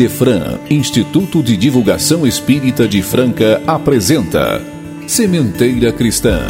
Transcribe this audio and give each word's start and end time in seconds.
Idefran, 0.00 0.60
Instituto 0.70 1.42
de 1.42 1.58
Divulgação 1.58 2.26
Espírita 2.26 2.88
de 2.88 3.02
Franca, 3.02 3.60
apresenta 3.66 4.62
Sementeira 5.06 5.92
Cristã. 5.92 6.46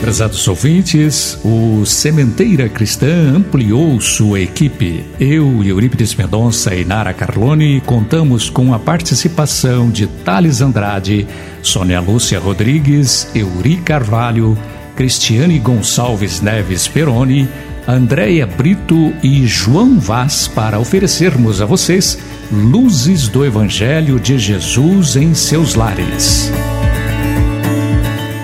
Prezados 0.00 0.48
ouvintes, 0.48 1.38
o 1.44 1.86
Sementeira 1.86 2.68
Cristã 2.68 3.36
ampliou 3.36 4.00
sua 4.00 4.40
equipe. 4.40 5.04
Eu, 5.20 5.62
Eurípides 5.62 6.16
Mendonça 6.16 6.74
e 6.74 6.84
Nara 6.84 7.12
Carlone 7.12 7.80
contamos 7.82 8.50
com 8.50 8.74
a 8.74 8.80
participação 8.80 9.88
de 9.88 10.08
Thales 10.08 10.60
Andrade, 10.60 11.24
Sônia 11.62 12.00
Lúcia 12.00 12.40
Rodrigues, 12.40 13.30
Euri 13.32 13.76
Carvalho, 13.76 14.58
Cristiane 14.96 15.58
Gonçalves 15.60 16.40
Neves 16.40 16.88
Peroni, 16.88 17.48
Andréia 17.92 18.46
Brito 18.46 19.12
e 19.22 19.46
João 19.46 19.98
Vaz 19.98 20.46
para 20.46 20.78
oferecermos 20.78 21.60
a 21.60 21.66
vocês 21.66 22.18
luzes 22.52 23.26
do 23.28 23.44
Evangelho 23.44 24.20
de 24.20 24.38
Jesus 24.38 25.16
em 25.16 25.34
seus 25.34 25.74
lares. 25.74 26.52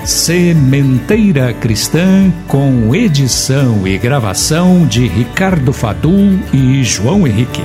Sementeira 0.04 1.52
Cristã, 1.52 2.32
com 2.48 2.94
edição 2.94 3.86
e 3.86 3.96
gravação 3.96 4.86
de 4.86 5.06
Ricardo 5.06 5.72
Fadu 5.72 6.40
e 6.52 6.82
João 6.82 7.26
Henrique. 7.26 7.62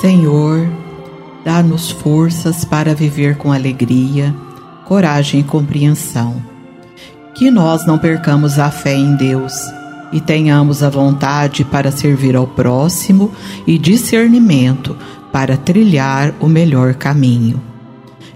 Senhor, 0.00 0.68
dá-nos 1.42 1.90
forças 1.90 2.64
para 2.64 2.94
viver 2.94 3.36
com 3.36 3.50
alegria, 3.50 4.34
coragem 4.84 5.40
e 5.40 5.44
compreensão. 5.44 6.42
Que 7.34 7.50
nós 7.50 7.86
não 7.86 7.98
percamos 7.98 8.58
a 8.58 8.70
fé 8.70 8.94
em 8.94 9.16
Deus 9.16 9.54
e 10.12 10.20
tenhamos 10.20 10.82
a 10.82 10.90
vontade 10.90 11.64
para 11.64 11.90
servir 11.90 12.36
ao 12.36 12.46
próximo 12.46 13.32
e 13.66 13.78
discernimento 13.78 14.96
para 15.32 15.56
trilhar 15.56 16.34
o 16.40 16.46
melhor 16.46 16.94
caminho. 16.94 17.60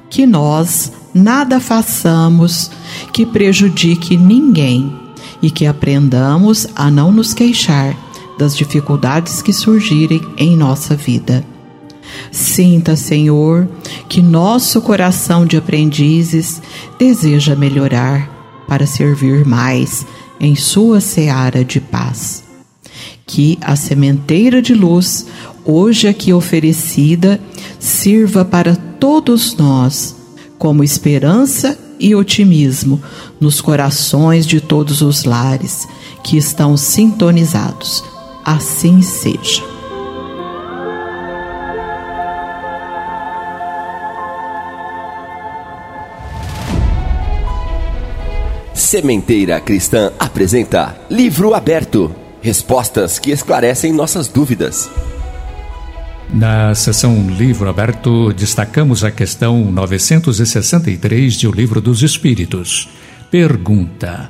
Que 0.09 0.27
nós 0.27 0.93
nada 1.13 1.61
façamos 1.61 2.71
que 3.13 3.27
prejudique 3.27 4.17
ninguém 4.17 4.99
e 5.43 5.51
que 5.51 5.67
aprendamos 5.67 6.67
a 6.75 6.91
não 6.91 7.13
nos 7.13 7.35
queixar 7.35 7.95
das 8.39 8.57
dificuldades 8.57 9.43
que 9.43 9.53
surgirem 9.53 10.23
em 10.39 10.57
nossa 10.57 10.97
vida. 10.97 11.45
Sinta, 12.31 12.97
Senhor, 12.97 13.69
que 14.09 14.23
nosso 14.23 14.81
coração 14.81 15.45
de 15.45 15.57
aprendizes 15.57 16.61
deseja 16.99 17.57
melhorar 17.57 18.65
para 18.69 18.87
servir 18.87 19.45
mais 19.45 20.07
em 20.41 20.55
Sua 20.55 21.01
seara 21.01 21.65
de 21.65 21.81
paz. 21.81 22.43
Que 23.27 23.59
a 23.61 23.77
sementeira 23.77 24.61
de 24.61 24.75
luz, 24.75 25.27
hoje 25.65 26.09
aqui 26.09 26.33
oferecida, 26.33 27.41
sirva 27.79 28.45
para 28.45 28.75
todos 28.75 29.57
nós 29.57 30.17
como 30.59 30.85
esperança 30.85 31.79
e 31.99 32.15
otimismo 32.15 33.01
nos 33.41 33.61
corações 33.61 34.47
de 34.47 34.61
todos 34.61 35.03
os 35.03 35.25
lares 35.25 35.87
que 36.25 36.37
estão 36.37 36.77
sintonizados. 36.77 38.03
Assim 38.45 39.03
seja. 39.03 39.80
Sementeira 48.91 49.61
Cristã 49.61 50.11
apresenta 50.19 50.99
Livro 51.09 51.55
Aberto 51.55 52.13
Respostas 52.43 53.21
que 53.21 53.31
esclarecem 53.31 53.93
nossas 53.93 54.27
dúvidas. 54.27 54.91
Na 56.29 56.75
sessão 56.75 57.31
Livro 57.31 57.69
Aberto, 57.69 58.33
destacamos 58.33 59.05
a 59.05 59.13
questão 59.13 59.71
963 59.71 61.35
de 61.35 61.47
O 61.47 61.53
Livro 61.53 61.81
dos 61.81 62.03
Espíritos. 62.03 62.89
Pergunta: 63.31 64.29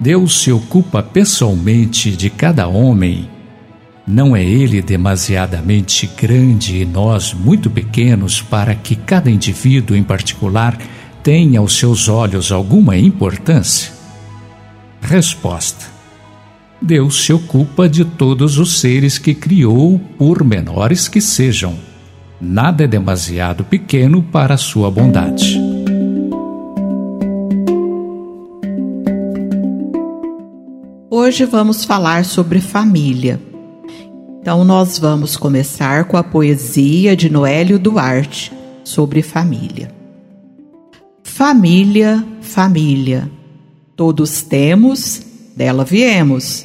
Deus 0.00 0.40
se 0.42 0.50
ocupa 0.50 1.00
pessoalmente 1.00 2.10
de 2.10 2.28
cada 2.28 2.66
homem? 2.66 3.30
Não 4.04 4.34
é 4.34 4.44
ele 4.44 4.82
demasiadamente 4.82 6.10
grande 6.20 6.78
e 6.78 6.84
nós 6.84 7.32
muito 7.32 7.70
pequenos 7.70 8.42
para 8.42 8.74
que 8.74 8.96
cada 8.96 9.30
indivíduo 9.30 9.96
em 9.96 10.02
particular 10.02 10.76
tem 11.26 11.56
aos 11.56 11.76
seus 11.76 12.08
olhos 12.08 12.52
alguma 12.52 12.96
importância? 12.96 13.92
Resposta: 15.00 15.86
Deus 16.80 17.24
se 17.24 17.32
ocupa 17.32 17.88
de 17.88 18.04
todos 18.04 18.58
os 18.58 18.78
seres 18.78 19.18
que 19.18 19.34
criou, 19.34 20.00
por 20.16 20.44
menores 20.44 21.08
que 21.08 21.20
sejam. 21.20 21.74
Nada 22.40 22.84
é 22.84 22.86
demasiado 22.86 23.64
pequeno 23.64 24.22
para 24.22 24.54
a 24.54 24.56
sua 24.56 24.88
bondade. 24.88 25.60
Hoje 31.10 31.44
vamos 31.44 31.84
falar 31.84 32.24
sobre 32.24 32.60
família. 32.60 33.40
Então, 34.40 34.64
nós 34.64 34.96
vamos 34.96 35.36
começar 35.36 36.04
com 36.04 36.16
a 36.16 36.22
poesia 36.22 37.16
de 37.16 37.28
Noélio 37.28 37.80
Duarte 37.80 38.52
sobre 38.84 39.22
família. 39.22 39.95
Família, 41.36 42.26
família, 42.40 43.30
todos 43.94 44.40
temos, 44.40 45.20
dela 45.54 45.84
viemos. 45.84 46.64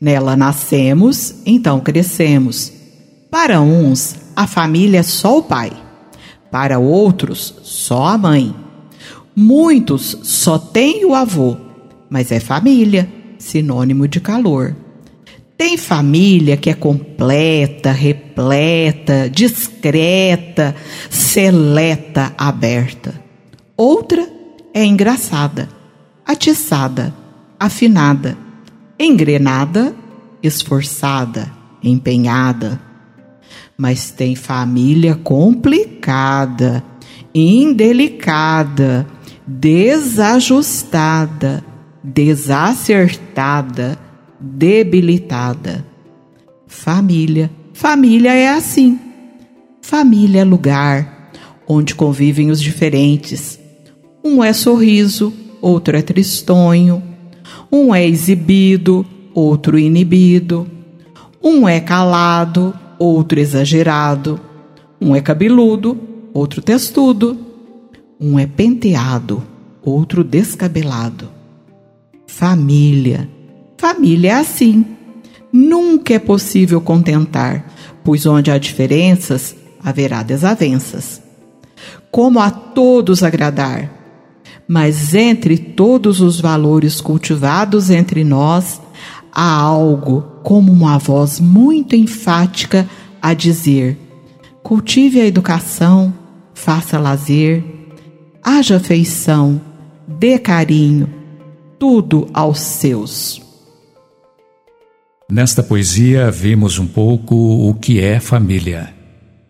Nela 0.00 0.34
nascemos, 0.34 1.34
então 1.44 1.78
crescemos. 1.80 2.72
Para 3.30 3.60
uns, 3.60 4.16
a 4.34 4.46
família 4.46 5.00
é 5.00 5.02
só 5.02 5.36
o 5.36 5.42
pai, 5.42 5.70
para 6.50 6.78
outros, 6.78 7.54
só 7.62 8.06
a 8.06 8.16
mãe. 8.16 8.54
Muitos 9.36 10.16
só 10.22 10.58
têm 10.58 11.04
o 11.04 11.14
avô, 11.14 11.58
mas 12.08 12.32
é 12.32 12.40
família, 12.40 13.06
sinônimo 13.36 14.08
de 14.08 14.18
calor. 14.18 14.74
Tem 15.58 15.76
família 15.76 16.56
que 16.56 16.70
é 16.70 16.74
completa, 16.74 17.92
repleta, 17.92 19.28
discreta, 19.28 20.74
seleta, 21.10 22.32
aberta. 22.38 23.19
Outra 23.80 24.28
é 24.74 24.84
engraçada, 24.84 25.66
atiçada, 26.26 27.14
afinada, 27.58 28.36
engrenada, 28.98 29.96
esforçada, 30.42 31.50
empenhada. 31.82 32.78
Mas 33.78 34.10
tem 34.10 34.36
família 34.36 35.14
complicada, 35.14 36.84
indelicada, 37.34 39.06
desajustada, 39.46 41.64
desacertada, 42.04 43.98
debilitada. 44.38 45.86
Família. 46.66 47.50
Família 47.72 48.34
é 48.34 48.50
assim. 48.50 49.00
Família 49.80 50.42
é 50.42 50.44
lugar 50.44 51.32
onde 51.66 51.94
convivem 51.94 52.50
os 52.50 52.60
diferentes 52.60 53.58
um 54.22 54.44
é 54.44 54.52
sorriso, 54.52 55.32
outro 55.60 55.96
é 55.96 56.02
tristonho. 56.02 57.02
Um 57.72 57.94
é 57.94 58.06
exibido, 58.06 59.04
outro 59.34 59.78
inibido. 59.78 60.66
Um 61.42 61.66
é 61.66 61.80
calado, 61.80 62.74
outro 62.98 63.40
exagerado. 63.40 64.38
Um 65.00 65.16
é 65.16 65.20
cabeludo, 65.20 65.98
outro 66.34 66.60
testudo. 66.60 67.38
Um 68.20 68.38
é 68.38 68.46
penteado, 68.46 69.42
outro 69.82 70.22
descabelado. 70.22 71.30
Família. 72.26 73.28
Família 73.78 74.32
é 74.32 74.34
assim. 74.34 74.84
Nunca 75.50 76.14
é 76.14 76.18
possível 76.18 76.80
contentar, 76.80 77.72
pois 78.04 78.26
onde 78.26 78.50
há 78.50 78.58
diferenças, 78.58 79.56
haverá 79.82 80.22
desavenças. 80.22 81.22
Como 82.10 82.38
a 82.38 82.50
todos 82.50 83.22
agradar? 83.22 83.99
Mas 84.72 85.16
entre 85.16 85.58
todos 85.58 86.20
os 86.20 86.40
valores 86.40 87.00
cultivados 87.00 87.90
entre 87.90 88.22
nós, 88.22 88.80
há 89.32 89.50
algo 89.52 90.22
como 90.44 90.70
uma 90.70 90.96
voz 90.96 91.40
muito 91.40 91.96
enfática 91.96 92.88
a 93.20 93.34
dizer: 93.34 93.98
cultive 94.62 95.20
a 95.20 95.26
educação, 95.26 96.14
faça 96.54 97.00
lazer, 97.00 97.64
haja 98.44 98.76
afeição, 98.76 99.60
dê 100.06 100.38
carinho, 100.38 101.12
tudo 101.76 102.28
aos 102.32 102.60
seus. 102.60 103.42
Nesta 105.28 105.64
poesia 105.64 106.30
vimos 106.30 106.78
um 106.78 106.86
pouco 106.86 107.34
o 107.34 107.74
que 107.74 107.98
é 107.98 108.20
família. 108.20 108.94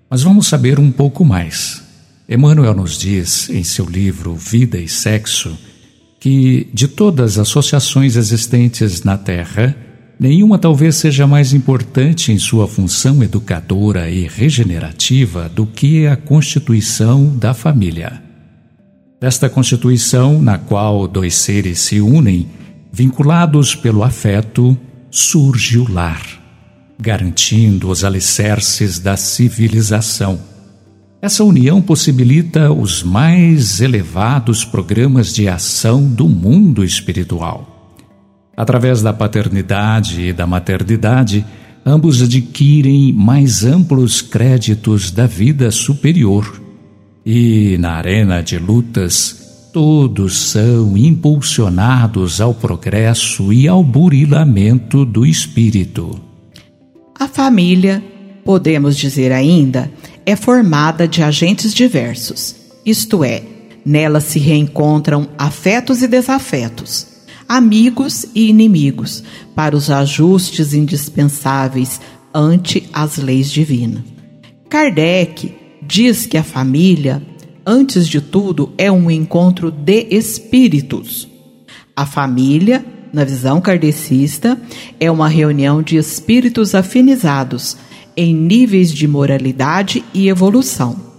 Mas 0.08 0.22
vamos 0.22 0.46
saber 0.46 0.80
um 0.80 0.90
pouco 0.90 1.26
mais. 1.26 1.89
Emmanuel 2.30 2.74
nos 2.74 2.96
diz, 2.96 3.50
em 3.50 3.64
seu 3.64 3.84
livro 3.84 4.36
Vida 4.36 4.78
e 4.78 4.86
Sexo, 4.86 5.58
que 6.20 6.68
de 6.72 6.86
todas 6.86 7.32
as 7.32 7.48
associações 7.48 8.14
existentes 8.14 9.02
na 9.02 9.18
Terra, 9.18 9.74
nenhuma 10.16 10.56
talvez 10.56 10.94
seja 10.94 11.26
mais 11.26 11.52
importante 11.52 12.30
em 12.30 12.38
sua 12.38 12.68
função 12.68 13.20
educadora 13.20 14.08
e 14.08 14.28
regenerativa 14.28 15.48
do 15.48 15.66
que 15.66 16.06
a 16.06 16.16
constituição 16.16 17.36
da 17.36 17.52
família. 17.52 18.22
Desta 19.20 19.50
constituição, 19.50 20.40
na 20.40 20.56
qual 20.56 21.08
dois 21.08 21.34
seres 21.34 21.80
se 21.80 22.00
unem, 22.00 22.46
vinculados 22.92 23.74
pelo 23.74 24.04
afeto, 24.04 24.78
surge 25.10 25.78
o 25.78 25.92
lar, 25.92 26.24
garantindo 26.96 27.90
os 27.90 28.04
alicerces 28.04 29.00
da 29.00 29.16
civilização. 29.16 30.49
Essa 31.22 31.44
união 31.44 31.82
possibilita 31.82 32.72
os 32.72 33.02
mais 33.02 33.82
elevados 33.82 34.64
programas 34.64 35.34
de 35.34 35.48
ação 35.48 36.02
do 36.02 36.26
mundo 36.26 36.82
espiritual. 36.82 37.94
Através 38.56 39.02
da 39.02 39.12
paternidade 39.12 40.22
e 40.28 40.32
da 40.32 40.46
maternidade, 40.46 41.44
ambos 41.84 42.22
adquirem 42.22 43.12
mais 43.12 43.64
amplos 43.64 44.22
créditos 44.22 45.10
da 45.10 45.26
vida 45.26 45.70
superior. 45.70 46.60
E, 47.24 47.76
na 47.78 47.92
arena 47.92 48.42
de 48.42 48.58
lutas, 48.58 49.68
todos 49.74 50.38
são 50.38 50.96
impulsionados 50.96 52.40
ao 52.40 52.54
progresso 52.54 53.52
e 53.52 53.68
ao 53.68 53.84
burilamento 53.84 55.04
do 55.04 55.26
espírito. 55.26 56.18
A 57.18 57.28
família, 57.28 58.02
podemos 58.42 58.96
dizer 58.96 59.32
ainda, 59.32 59.90
é 60.24 60.36
formada 60.36 61.06
de 61.08 61.22
agentes 61.22 61.74
diversos, 61.74 62.54
isto 62.84 63.24
é, 63.24 63.42
nela 63.84 64.20
se 64.20 64.38
reencontram 64.38 65.28
afetos 65.38 66.02
e 66.02 66.08
desafetos, 66.08 67.06
amigos 67.48 68.26
e 68.34 68.48
inimigos, 68.48 69.22
para 69.54 69.76
os 69.76 69.90
ajustes 69.90 70.74
indispensáveis 70.74 72.00
ante 72.34 72.88
as 72.92 73.16
leis 73.16 73.50
divinas. 73.50 74.02
Kardec 74.68 75.54
diz 75.82 76.26
que 76.26 76.36
a 76.36 76.44
família 76.44 77.20
antes 77.64 78.08
de 78.08 78.20
tudo, 78.20 78.72
é 78.76 78.90
um 78.90 79.10
encontro 79.10 79.70
de 79.70 80.08
espíritos. 80.10 81.28
A 81.94 82.06
família, 82.06 82.84
na 83.12 83.24
visão 83.24 83.60
kardecista, 83.60 84.60
é 84.98 85.10
uma 85.10 85.28
reunião 85.28 85.82
de 85.82 85.96
espíritos 85.96 86.74
afinizados 86.74 87.76
em 88.16 88.34
níveis 88.34 88.92
de 88.92 89.06
moralidade 89.06 90.04
e 90.12 90.28
evolução. 90.28 91.10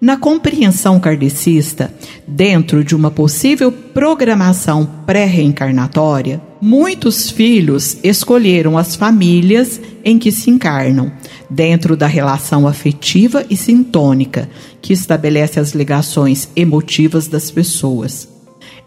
Na 0.00 0.18
compreensão 0.18 1.00
kardecista, 1.00 1.90
dentro 2.28 2.84
de 2.84 2.94
uma 2.94 3.10
possível 3.10 3.72
programação 3.72 4.86
pré-reencarnatória, 5.06 6.42
muitos 6.60 7.30
filhos 7.30 7.96
escolheram 8.02 8.76
as 8.76 8.96
famílias 8.96 9.80
em 10.04 10.18
que 10.18 10.30
se 10.30 10.50
encarnam, 10.50 11.10
dentro 11.48 11.96
da 11.96 12.06
relação 12.06 12.68
afetiva 12.68 13.46
e 13.48 13.56
sintônica, 13.56 14.50
que 14.82 14.92
estabelece 14.92 15.58
as 15.58 15.72
ligações 15.72 16.50
emotivas 16.54 17.26
das 17.26 17.50
pessoas. 17.50 18.28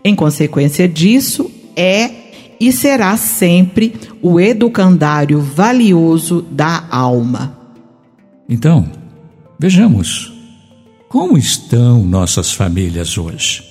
Em 0.04 0.14
consequência 0.14 0.88
disso, 0.88 1.50
é 1.76 2.27
e 2.60 2.72
será 2.72 3.16
sempre 3.18 3.94
o 4.22 4.40
educandário 4.40 5.42
valioso 5.42 6.42
da 6.42 6.86
alma. 6.90 7.56
Então, 8.50 8.90
vejamos 9.60 10.38
como 11.10 11.38
estão 11.38 12.04
nossas 12.04 12.52
famílias 12.52 13.18
hoje? 13.18 13.64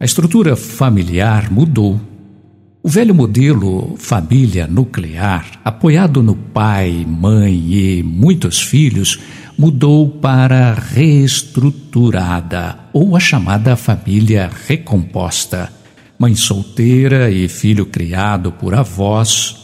A 0.00 0.06
estrutura 0.06 0.56
familiar 0.56 1.52
mudou. 1.52 2.00
O 2.82 2.88
velho 2.88 3.14
modelo 3.14 3.94
família 3.98 4.66
nuclear, 4.66 5.60
apoiado 5.62 6.22
no 6.22 6.34
pai, 6.34 7.06
mãe 7.06 7.54
e 7.54 8.02
muitos 8.02 8.62
filhos, 8.62 9.20
mudou 9.56 10.08
para 10.08 10.72
reestruturada 10.72 12.78
ou 12.92 13.14
a 13.14 13.20
chamada 13.20 13.76
família 13.76 14.50
recomposta. 14.66 15.70
Mãe 16.22 16.36
solteira 16.36 17.32
e 17.32 17.48
filho 17.48 17.84
criado 17.84 18.52
por 18.52 18.76
avós, 18.76 19.56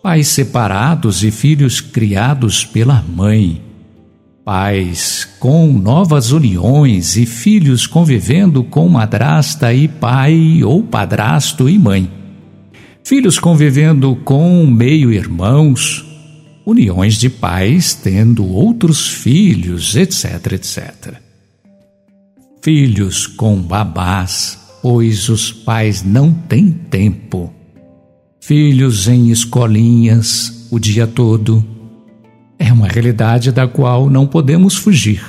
pais 0.00 0.28
separados 0.28 1.24
e 1.24 1.32
filhos 1.32 1.80
criados 1.80 2.64
pela 2.64 3.02
mãe 3.02 3.60
Pais 4.44 5.28
com 5.40 5.72
novas 5.72 6.30
uniões 6.30 7.16
e 7.16 7.26
filhos 7.26 7.88
convivendo 7.88 8.62
com 8.62 8.88
madrasta 8.88 9.74
e 9.74 9.88
pai 9.88 10.62
ou 10.62 10.80
padrasto 10.84 11.68
e 11.68 11.76
mãe. 11.76 12.08
Filhos 13.02 13.40
convivendo 13.40 14.14
com 14.14 14.64
meio-irmãos, 14.66 16.06
uniões 16.64 17.16
de 17.16 17.28
pais 17.28 17.94
tendo 17.94 18.46
outros 18.46 19.08
filhos, 19.08 19.96
etc, 19.96 20.52
etc. 20.52 21.14
Filhos 22.62 23.26
com 23.26 23.60
babás, 23.60 24.59
pois 24.82 25.28
os 25.28 25.52
pais 25.52 26.02
não 26.02 26.32
têm 26.32 26.70
tempo. 26.70 27.52
Filhos 28.40 29.06
em 29.08 29.30
escolinhas 29.30 30.66
o 30.70 30.78
dia 30.78 31.06
todo 31.06 31.64
é 32.58 32.72
uma 32.72 32.86
realidade 32.86 33.50
da 33.50 33.66
qual 33.66 34.08
não 34.08 34.26
podemos 34.26 34.76
fugir. 34.76 35.20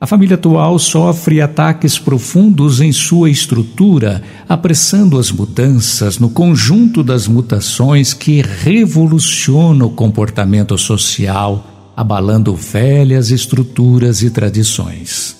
A 0.00 0.06
família 0.06 0.34
atual 0.34 0.78
sofre 0.78 1.40
ataques 1.40 1.98
profundos 1.98 2.80
em 2.80 2.90
sua 2.92 3.30
estrutura, 3.30 4.22
apressando 4.48 5.18
as 5.18 5.30
mudanças 5.30 6.18
no 6.18 6.28
conjunto 6.28 7.04
das 7.04 7.28
mutações 7.28 8.12
que 8.12 8.42
revolucionam 8.42 9.86
o 9.86 9.90
comportamento 9.90 10.76
social, 10.76 11.92
abalando 11.96 12.54
velhas 12.54 13.30
estruturas 13.30 14.22
e 14.22 14.30
tradições. 14.30 15.36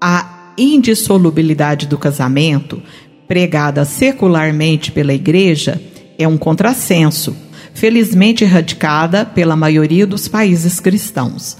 A 0.00 0.37
indissolubilidade 0.58 1.86
do 1.86 1.96
casamento, 1.96 2.82
pregada 3.26 3.84
secularmente 3.84 4.90
pela 4.90 5.14
Igreja, 5.14 5.80
é 6.18 6.26
um 6.26 6.36
contrassenso 6.36 7.36
felizmente 7.78 8.42
erradicada 8.42 9.24
pela 9.24 9.54
maioria 9.54 10.04
dos 10.04 10.26
países 10.26 10.80
cristãos. 10.80 11.56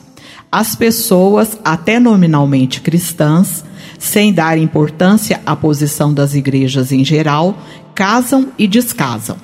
As 0.50 0.75
pessoas, 0.75 1.57
até 1.64 2.00
nominalmente 2.00 2.81
cristãs, 2.81 3.64
sem 3.99 4.33
dar 4.33 4.59
importância 4.59 5.40
à 5.47 5.55
posição 5.55 6.12
das 6.12 6.35
igrejas 6.35 6.90
em 6.90 7.05
geral, 7.05 7.57
casam 7.95 8.49
e 8.59 8.67
descasam. 8.67 9.37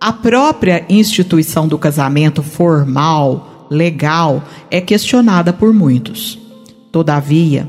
A 0.00 0.12
própria 0.12 0.84
instituição 0.88 1.66
do 1.66 1.78
casamento 1.78 2.42
formal, 2.42 3.66
legal, 3.70 4.44
é 4.70 4.80
questionada 4.80 5.52
por 5.52 5.72
muitos. 5.72 6.38
Todavia, 6.92 7.66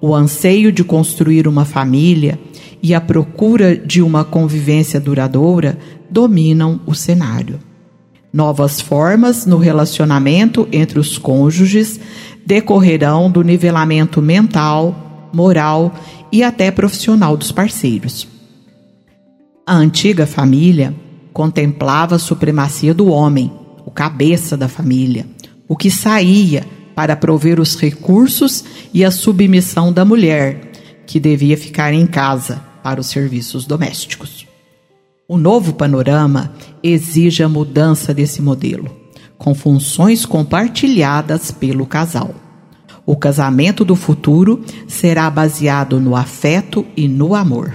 o 0.00 0.14
anseio 0.14 0.70
de 0.70 0.84
construir 0.84 1.48
uma 1.48 1.64
família 1.64 2.38
e 2.82 2.94
a 2.94 3.00
procura 3.00 3.76
de 3.76 4.00
uma 4.00 4.24
convivência 4.24 5.00
duradoura 5.00 5.78
dominam 6.10 6.80
o 6.86 6.94
cenário. 6.94 7.58
Novas 8.32 8.80
formas 8.80 9.46
no 9.46 9.56
relacionamento 9.56 10.68
entre 10.70 10.98
os 10.98 11.18
cônjuges 11.18 11.98
decorrerão 12.46 13.30
do 13.30 13.42
nivelamento 13.42 14.22
mental, 14.22 15.30
moral 15.32 15.92
e 16.30 16.42
até 16.42 16.70
profissional 16.70 17.36
dos 17.36 17.50
parceiros. 17.50 18.28
A 19.66 19.74
antiga 19.74 20.26
família 20.26 20.94
contemplava 21.32 22.16
a 22.16 22.18
supremacia 22.18 22.94
do 22.94 23.08
homem, 23.08 23.52
o 23.84 23.90
cabeça 23.90 24.56
da 24.56 24.68
família, 24.68 25.26
o 25.66 25.76
que 25.76 25.90
saía 25.90 26.64
para 26.98 27.14
prover 27.14 27.60
os 27.60 27.78
recursos 27.78 28.64
e 28.92 29.04
a 29.04 29.12
submissão 29.12 29.92
da 29.92 30.04
mulher, 30.04 30.72
que 31.06 31.20
devia 31.20 31.56
ficar 31.56 31.92
em 31.92 32.04
casa 32.04 32.60
para 32.82 33.00
os 33.00 33.06
serviços 33.06 33.64
domésticos. 33.64 34.48
O 35.28 35.38
novo 35.38 35.74
panorama 35.74 36.52
exige 36.82 37.44
a 37.44 37.48
mudança 37.48 38.12
desse 38.12 38.42
modelo, 38.42 38.90
com 39.38 39.54
funções 39.54 40.26
compartilhadas 40.26 41.52
pelo 41.52 41.86
casal. 41.86 42.34
O 43.06 43.14
casamento 43.14 43.84
do 43.84 43.94
futuro 43.94 44.64
será 44.88 45.30
baseado 45.30 46.00
no 46.00 46.16
afeto 46.16 46.84
e 46.96 47.06
no 47.06 47.32
amor. 47.32 47.74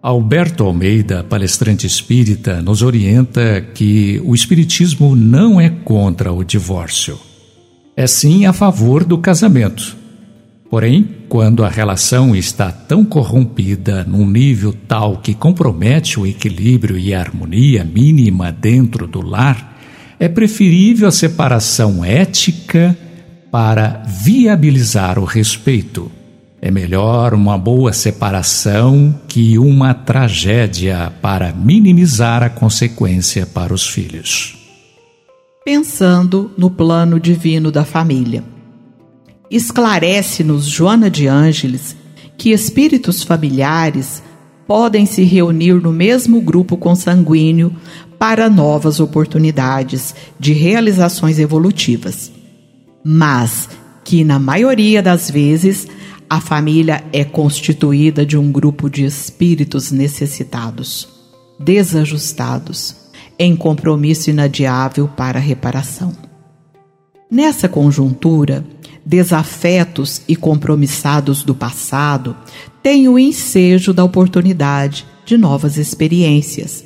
Alberto 0.00 0.62
Almeida, 0.62 1.24
palestrante 1.24 1.84
espírita, 1.84 2.62
nos 2.62 2.80
orienta 2.80 3.60
que 3.60 4.22
o 4.24 4.36
espiritismo 4.36 5.16
não 5.16 5.60
é 5.60 5.68
contra 5.68 6.32
o 6.32 6.44
divórcio 6.44 7.18
é 7.96 8.06
sim 8.06 8.44
a 8.44 8.52
favor 8.52 9.04
do 9.04 9.16
casamento. 9.16 9.96
Porém, 10.68 11.08
quando 11.30 11.64
a 11.64 11.68
relação 11.68 12.36
está 12.36 12.70
tão 12.70 13.04
corrompida 13.04 14.04
num 14.04 14.28
nível 14.28 14.74
tal 14.86 15.16
que 15.16 15.32
compromete 15.32 16.20
o 16.20 16.26
equilíbrio 16.26 16.98
e 16.98 17.14
a 17.14 17.20
harmonia 17.20 17.84
mínima 17.84 18.52
dentro 18.52 19.06
do 19.06 19.22
lar, 19.22 19.78
é 20.20 20.28
preferível 20.28 21.08
a 21.08 21.12
separação 21.12 22.04
ética 22.04 22.96
para 23.50 24.02
viabilizar 24.06 25.18
o 25.18 25.24
respeito. 25.24 26.10
É 26.60 26.70
melhor 26.70 27.32
uma 27.32 27.56
boa 27.56 27.92
separação 27.92 29.18
que 29.28 29.56
uma 29.58 29.94
tragédia 29.94 31.12
para 31.22 31.52
minimizar 31.52 32.42
a 32.42 32.50
consequência 32.50 33.46
para 33.46 33.72
os 33.72 33.88
filhos 33.88 34.65
pensando 35.66 36.52
no 36.56 36.70
plano 36.70 37.18
divino 37.18 37.72
da 37.72 37.84
família. 37.84 38.44
Esclarece-nos 39.50 40.64
Joana 40.64 41.10
de 41.10 41.26
Ângeles 41.26 41.96
que 42.38 42.52
espíritos 42.52 43.24
familiares 43.24 44.22
podem 44.64 45.04
se 45.06 45.24
reunir 45.24 45.74
no 45.82 45.90
mesmo 45.92 46.40
grupo 46.40 46.76
consanguíneo 46.76 47.74
para 48.16 48.48
novas 48.48 49.00
oportunidades 49.00 50.14
de 50.38 50.52
realizações 50.52 51.40
evolutivas, 51.40 52.30
mas 53.04 53.68
que, 54.04 54.22
na 54.22 54.38
maioria 54.38 55.02
das 55.02 55.28
vezes, 55.28 55.88
a 56.30 56.40
família 56.40 57.04
é 57.12 57.24
constituída 57.24 58.24
de 58.24 58.38
um 58.38 58.52
grupo 58.52 58.88
de 58.88 59.04
espíritos 59.04 59.90
necessitados, 59.90 61.08
desajustados 61.58 63.05
em 63.38 63.54
compromisso 63.54 64.30
inadiável 64.30 65.08
para 65.08 65.38
reparação. 65.38 66.12
Nessa 67.30 67.68
conjuntura, 67.68 68.64
desafetos 69.04 70.22
e 70.28 70.34
compromissados 70.34 71.42
do 71.42 71.54
passado 71.54 72.36
têm 72.82 73.08
o 73.08 73.18
ensejo 73.18 73.92
da 73.92 74.04
oportunidade 74.04 75.06
de 75.24 75.36
novas 75.36 75.76
experiências, 75.76 76.84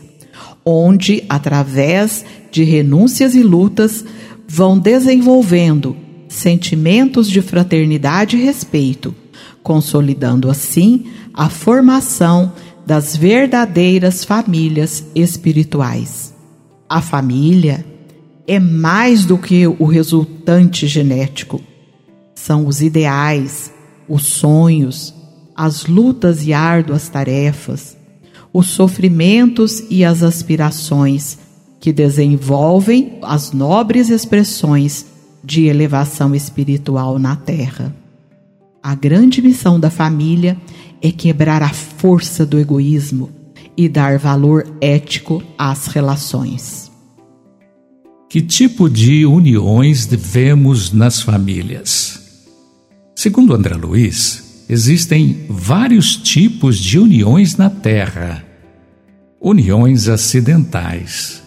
onde, 0.65 1.25
através 1.29 2.25
de 2.51 2.65
renúncias 2.65 3.35
e 3.35 3.43
lutas, 3.43 4.05
vão 4.49 4.79
desenvolvendo 4.79 5.97
sentimentos 6.29 7.29
de 7.29 7.43
fraternidade 7.43 8.37
e 8.37 8.43
respeito, 8.43 9.15
consolidando 9.63 10.51
assim 10.51 11.07
a 11.35 11.49
formação 11.49 12.53
das 12.87 13.17
verdadeiras 13.17 14.25
famílias 14.25 15.05
espirituais. 15.15 16.30
A 16.91 17.01
família 17.01 17.87
é 18.49 18.59
mais 18.59 19.25
do 19.25 19.39
que 19.39 19.65
o 19.65 19.85
resultante 19.85 20.89
genético. 20.89 21.61
São 22.35 22.67
os 22.67 22.83
ideais, 22.83 23.73
os 24.09 24.25
sonhos, 24.25 25.15
as 25.55 25.87
lutas 25.87 26.45
e 26.45 26.53
árduas 26.53 27.09
tarefas, 27.09 27.97
os 28.53 28.71
sofrimentos 28.71 29.85
e 29.89 30.05
as 30.05 30.25
aspirações 30.25 31.39
que 31.79 31.93
desenvolvem 31.93 33.21
as 33.23 33.53
nobres 33.53 34.11
expressões 34.11 35.07
de 35.45 35.67
elevação 35.67 36.35
espiritual 36.35 37.21
na 37.21 37.37
Terra. 37.37 37.95
A 38.83 38.97
grande 38.97 39.41
missão 39.41 39.79
da 39.79 39.91
família 39.91 40.57
é 41.01 41.13
quebrar 41.13 41.63
a 41.63 41.69
força 41.69 42.45
do 42.45 42.59
egoísmo 42.59 43.31
e 43.77 43.89
dar 43.89 44.19
valor 44.19 44.67
ético 44.81 45.43
às 45.57 45.87
relações. 45.87 46.80
Que 48.31 48.41
tipo 48.41 48.89
de 48.89 49.27
uniões 49.27 50.07
vemos 50.07 50.93
nas 50.93 51.21
famílias? 51.21 52.47
Segundo 53.13 53.53
André 53.53 53.75
Luiz, 53.75 54.65
existem 54.69 55.47
vários 55.49 56.15
tipos 56.15 56.79
de 56.79 56.97
uniões 56.97 57.57
na 57.57 57.69
Terra. 57.69 58.45
Uniões 59.41 60.09
acidentais. 60.09 61.43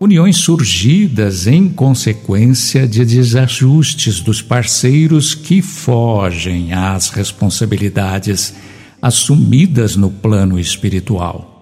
Uniões 0.00 0.38
surgidas 0.38 1.46
em 1.46 1.68
consequência 1.68 2.88
de 2.88 3.04
desajustes 3.04 4.20
dos 4.20 4.40
parceiros 4.40 5.34
que 5.34 5.60
fogem 5.60 6.72
às 6.72 7.10
responsabilidades 7.10 8.54
assumidas 9.02 9.96
no 9.96 10.10
plano 10.10 10.58
espiritual. 10.58 11.53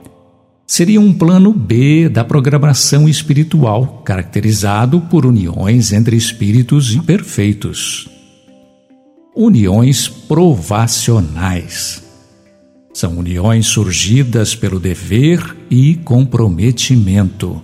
Seria 0.73 0.99
um 0.99 1.12
plano 1.12 1.52
B 1.52 2.09
da 2.09 2.25
programação 2.25 3.07
espiritual, 3.07 4.00
caracterizado 4.07 5.02
por 5.02 5.26
uniões 5.26 5.93
entre 5.93 6.17
espíritos 6.17 6.95
imperfeitos. 6.95 8.09
Uniões 9.37 10.09
provacionais. 10.09 12.02
São 12.95 13.19
uniões 13.19 13.67
surgidas 13.67 14.55
pelo 14.55 14.81
dever 14.81 15.59
e 15.71 15.97
comprometimento. 15.97 17.62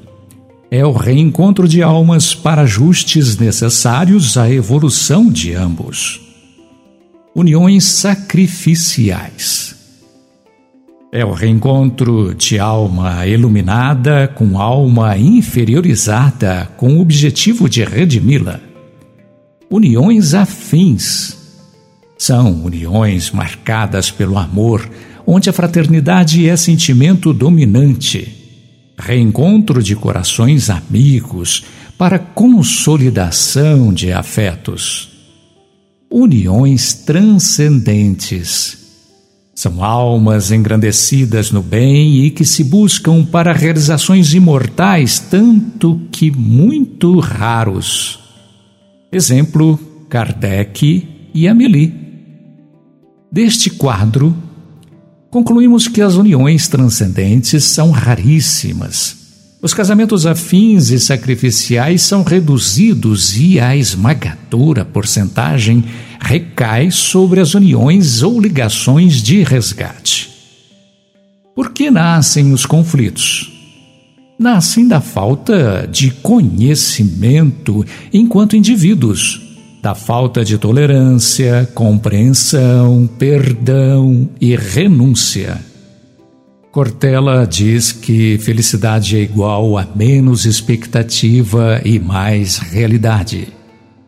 É 0.71 0.85
o 0.85 0.93
reencontro 0.93 1.67
de 1.67 1.83
almas 1.83 2.35
para 2.35 2.61
ajustes 2.61 3.38
necessários 3.38 4.37
à 4.37 4.50
evolução 4.53 5.31
de 5.31 5.55
ambos 5.55 6.21
uniões 7.35 7.85
sacrificiais. 7.85 9.77
É 11.11 11.25
o 11.25 11.33
reencontro 11.33 12.35
de 12.35 12.59
alma 12.59 13.27
iluminada 13.27 14.29
com 14.29 14.59
alma 14.59 15.17
inferiorizada 15.17 16.71
com 16.77 16.97
o 16.97 17.00
objetivo 17.00 17.69
de 17.69 17.83
redimi-la. 17.83 18.61
Uniões 19.71 20.35
afins. 20.35 21.37
São 22.19 22.65
uniões 22.65 23.31
marcadas 23.31 24.11
pelo 24.11 24.37
amor, 24.37 24.88
onde 25.27 25.49
a 25.49 25.53
fraternidade 25.53 26.49
é 26.49 26.57
sentimento 26.57 27.33
dominante. 27.33 28.35
Reencontro 28.99 29.83
de 29.83 29.97
corações 29.97 30.69
amigos 30.69 31.65
para 31.97 32.19
consolidação 32.19 33.93
de 33.93 34.12
afetos 34.12 35.19
uniões 36.11 36.95
transcendentes. 36.95 38.88
São 39.59 39.83
almas 39.83 40.53
engrandecidas 40.53 41.50
no 41.50 41.61
bem 41.61 42.25
e 42.25 42.31
que 42.31 42.45
se 42.45 42.62
buscam 42.62 43.25
para 43.25 43.53
realizações 43.53 44.33
imortais, 44.33 45.19
tanto 45.19 46.00
que 46.12 46.31
muito 46.31 47.19
raros. 47.19 48.21
Exemplo: 49.11 49.77
Kardec 50.09 51.09
e 51.35 51.49
Amélie. 51.49 51.93
Deste 53.33 53.69
quadro, 53.69 54.33
concluímos 55.29 55.88
que 55.88 56.03
as 56.03 56.15
uniões 56.15 56.69
transcendentes 56.69 57.65
são 57.65 57.91
raríssimas 57.91 59.17
os 59.61 59.75
casamentos 59.75 60.25
afins 60.25 60.91
e 60.91 61.00
sacrificiais 61.00 62.03
são 62.03 62.23
reduzidos 62.23 63.37
e 63.37 63.59
a 63.59 63.77
esmagadora 63.77 64.85
porcentagem 64.85 65.85
recai 66.21 66.93
sobre 66.93 67.41
as 67.41 67.55
uniões 67.55 68.23
ou 68.23 68.41
ligações 68.41 69.21
de 69.21 69.43
resgate. 69.43 70.31
Por 71.57 71.73
que 71.73 71.91
nascem 71.91 72.53
os 72.53 72.65
conflitos? 72.65 73.53
Nascem 74.38 74.87
da 74.87 75.00
falta 75.00 75.88
de 75.91 76.12
conhecimento 76.12 77.85
enquanto 78.12 78.55
indivíduos, 78.55 79.41
da 79.83 79.93
falta 79.93 80.45
de 80.45 80.57
tolerância, 80.57 81.69
compreensão, 81.75 83.11
perdão 83.19 84.29
e 84.41 84.55
renúncia. 84.55 85.61
Cortella 86.78 87.44
diz 87.44 87.90
que 87.90 88.38
felicidade 88.38 89.16
é 89.16 89.20
igual 89.20 89.76
a 89.76 89.85
menos 89.97 90.44
expectativa 90.44 91.82
e 91.85 91.99
mais 91.99 92.58
realidade. 92.58 93.49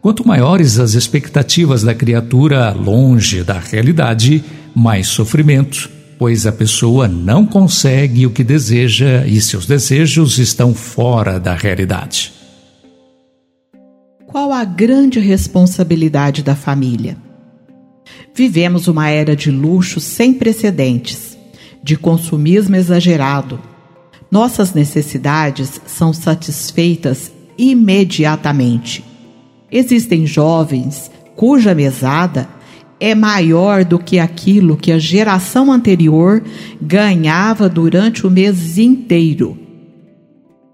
Quanto 0.01 0.25
maiores 0.25 0.79
as 0.79 0.95
expectativas 0.95 1.83
da 1.83 1.93
criatura 1.97 2.71
longe 2.71 3.43
da 3.43 3.59
realidade, 3.59 4.45
mais 4.73 5.09
sofrimento, 5.09 5.91
pois 6.17 6.47
a 6.47 6.53
pessoa 6.53 7.09
não 7.09 7.45
consegue 7.45 8.25
o 8.25 8.31
que 8.31 8.45
deseja 8.45 9.27
e 9.27 9.41
seus 9.41 9.67
desejos 9.67 10.39
estão 10.39 10.73
fora 10.73 11.41
da 11.41 11.57
realidade. 11.57 12.33
qual 14.29 14.53
a 14.53 14.65
grande 14.65 15.19
responsabilidade 15.19 16.41
da 16.41 16.55
família? 16.55 17.17
Vivemos 18.33 18.87
uma 18.87 19.09
era 19.09 19.35
de 19.35 19.51
luxo 19.51 19.99
sem 19.99 20.33
precedentes, 20.33 21.30
de 21.83 21.97
consumismo 21.97 22.77
exagerado. 22.77 23.61
Nossas 24.31 24.75
necessidades 24.75 25.81
são 25.87 26.13
satisfeitas 26.13 27.33
imediatamente. 27.59 29.05
Existem 29.71 30.27
jovens 30.27 31.11
cuja 31.37 31.75
mesada 31.75 32.49
é 33.01 33.15
maior 33.15 33.85
do 33.85 33.99
que 33.99 34.19
aquilo 34.19 34.77
que 34.77 34.93
a 34.93 34.99
geração 34.99 35.73
anterior 35.73 36.43
ganhava 36.81 37.69
durante 37.69 38.27
o 38.27 38.31
mês 38.31 38.77
inteiro. 38.77 39.59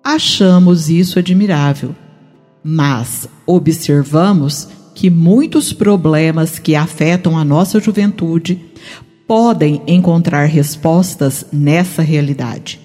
Achamos 0.03 0.91
isso 0.91 1.19
admirável, 1.19 1.95
mas 2.65 3.29
observamos 3.47 4.69
que 4.95 5.11
muitos 5.11 5.73
problemas 5.73 6.59
que 6.59 6.75
afetam 6.75 7.39
a 7.39 7.45
nossa 7.45 7.79
juventude 7.79 8.61
podem 9.27 9.83
encontrar 9.87 10.47
respostas 10.47 11.47
nessa 11.53 12.03
realidade. 12.03 12.81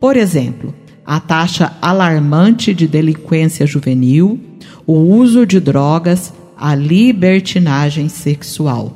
Por 0.00 0.16
exemplo, 0.16 0.74
a 1.04 1.20
taxa 1.20 1.76
alarmante 1.80 2.72
de 2.72 2.86
delinquência 2.86 3.66
juvenil, 3.66 4.40
o 4.86 4.94
uso 4.94 5.46
de 5.46 5.60
drogas, 5.60 6.32
a 6.56 6.74
libertinagem 6.74 8.08
sexual. 8.08 8.94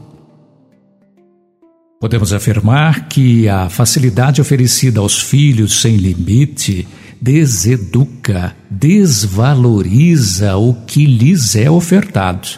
Podemos 2.00 2.32
afirmar 2.32 3.08
que 3.08 3.48
a 3.48 3.68
facilidade 3.68 4.40
oferecida 4.40 5.00
aos 5.00 5.20
filhos 5.20 5.80
sem 5.80 5.96
limite 5.96 6.86
deseduca, 7.20 8.56
desvaloriza 8.68 10.56
o 10.56 10.74
que 10.84 11.06
lhes 11.06 11.54
é 11.54 11.70
ofertado. 11.70 12.48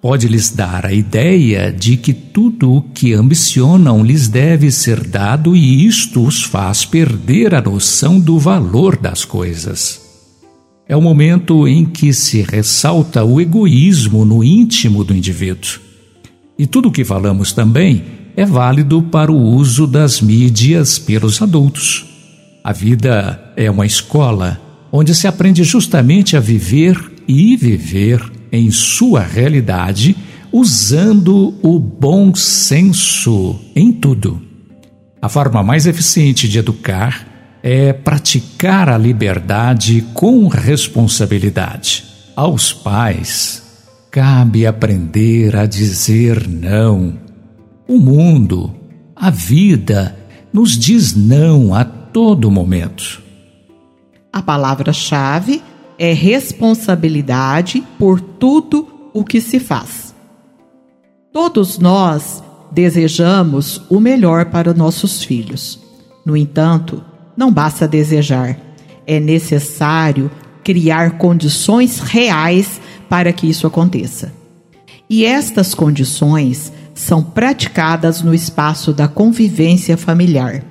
Pode 0.00 0.28
lhes 0.28 0.48
dar 0.48 0.86
a 0.86 0.94
ideia 0.94 1.70
de 1.70 1.94
que 1.98 2.14
tudo 2.14 2.72
o 2.72 2.80
que 2.80 3.12
ambicionam 3.12 4.02
lhes 4.02 4.28
deve 4.28 4.70
ser 4.70 5.06
dado 5.06 5.54
e 5.54 5.84
isto 5.84 6.24
os 6.24 6.42
faz 6.42 6.86
perder 6.86 7.54
a 7.54 7.60
noção 7.60 8.18
do 8.18 8.38
valor 8.38 8.96
das 8.96 9.26
coisas. 9.26 10.00
É 10.88 10.96
o 10.96 11.02
momento 11.02 11.68
em 11.68 11.84
que 11.84 12.14
se 12.14 12.40
ressalta 12.40 13.22
o 13.22 13.42
egoísmo 13.42 14.24
no 14.24 14.42
íntimo 14.42 15.04
do 15.04 15.14
indivíduo. 15.14 15.78
E 16.58 16.66
tudo 16.66 16.88
o 16.88 16.92
que 16.92 17.04
falamos 17.04 17.52
também 17.52 18.02
é 18.34 18.46
válido 18.46 19.02
para 19.02 19.30
o 19.30 19.36
uso 19.36 19.86
das 19.86 20.22
mídias 20.22 20.98
pelos 20.98 21.42
adultos. 21.42 22.06
A 22.64 22.72
vida 22.72 23.52
é 23.54 23.70
uma 23.70 23.84
escola 23.84 24.58
onde 24.90 25.14
se 25.14 25.26
aprende 25.26 25.62
justamente 25.62 26.38
a 26.38 26.40
viver 26.40 26.96
e 27.28 27.54
viver 27.54 28.39
em 28.52 28.70
sua 28.70 29.20
realidade 29.20 30.16
usando 30.52 31.54
o 31.62 31.78
bom 31.78 32.34
senso 32.34 33.58
em 33.74 33.92
tudo. 33.92 34.42
A 35.22 35.28
forma 35.28 35.62
mais 35.62 35.86
eficiente 35.86 36.48
de 36.48 36.58
educar 36.58 37.26
é 37.62 37.92
praticar 37.92 38.88
a 38.88 38.96
liberdade 38.96 40.02
com 40.14 40.48
responsabilidade. 40.48 42.04
Aos 42.34 42.72
pais, 42.72 43.62
cabe 44.10 44.66
aprender 44.66 45.54
a 45.54 45.66
dizer 45.66 46.48
não. 46.48 47.18
O 47.86 47.98
mundo, 47.98 48.74
a 49.14 49.30
vida, 49.30 50.16
nos 50.52 50.78
diz 50.78 51.14
não 51.14 51.74
a 51.74 51.84
todo 51.84 52.50
momento. 52.50 53.22
A 54.32 54.40
palavra-chave 54.40 55.62
é 56.00 56.14
responsabilidade 56.14 57.84
por 57.98 58.18
tudo 58.18 58.88
o 59.12 59.22
que 59.22 59.38
se 59.38 59.60
faz. 59.60 60.14
Todos 61.30 61.78
nós 61.78 62.42
desejamos 62.72 63.82
o 63.90 64.00
melhor 64.00 64.46
para 64.46 64.72
nossos 64.72 65.22
filhos. 65.22 65.78
No 66.24 66.34
entanto, 66.34 67.04
não 67.36 67.52
basta 67.52 67.86
desejar, 67.86 68.58
é 69.06 69.20
necessário 69.20 70.30
criar 70.64 71.18
condições 71.18 72.00
reais 72.00 72.80
para 73.06 73.30
que 73.30 73.46
isso 73.46 73.66
aconteça. 73.66 74.32
E 75.08 75.26
estas 75.26 75.74
condições 75.74 76.72
são 76.94 77.22
praticadas 77.22 78.22
no 78.22 78.32
espaço 78.32 78.94
da 78.94 79.06
convivência 79.06 79.98
familiar 79.98 80.64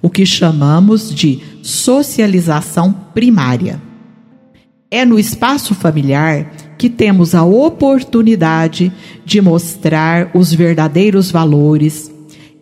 o 0.00 0.10
que 0.10 0.26
chamamos 0.26 1.14
de 1.14 1.40
socialização 1.62 2.92
primária. 2.92 3.80
É 4.90 5.04
no 5.04 5.18
espaço 5.18 5.74
familiar 5.74 6.52
que 6.78 6.88
temos 6.88 7.34
a 7.34 7.44
oportunidade 7.44 8.92
de 9.24 9.40
mostrar 9.40 10.30
os 10.34 10.52
verdadeiros 10.52 11.30
valores, 11.30 12.12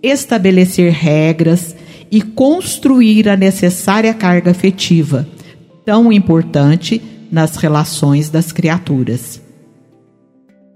estabelecer 0.02 0.92
regras 0.92 1.74
e 2.10 2.22
construir 2.22 3.28
a 3.28 3.36
necessária 3.36 4.12
carga 4.12 4.50
afetiva, 4.50 5.26
tão 5.84 6.12
importante 6.12 7.00
nas 7.30 7.56
relações 7.56 8.28
das 8.28 8.52
criaturas. 8.52 9.40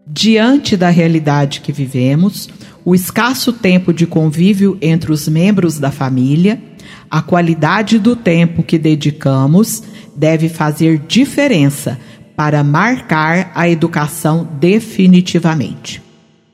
Diante 0.06 0.76
da 0.76 0.88
realidade 0.88 1.60
que 1.60 1.72
vivemos, 1.72 2.48
o 2.84 2.94
escasso 2.94 3.52
tempo 3.52 3.92
de 3.92 4.06
convívio 4.06 4.78
entre 4.80 5.12
os 5.12 5.28
membros 5.28 5.78
da 5.78 5.90
família, 5.90 6.62
a 7.10 7.20
qualidade 7.20 7.98
do 7.98 8.14
tempo 8.14 8.62
que 8.62 8.78
dedicamos 8.78 9.82
deve 10.16 10.48
fazer 10.48 10.98
diferença 11.06 11.98
para 12.34 12.62
marcar 12.62 13.50
a 13.54 13.68
educação 13.68 14.46
definitivamente. 14.58 16.02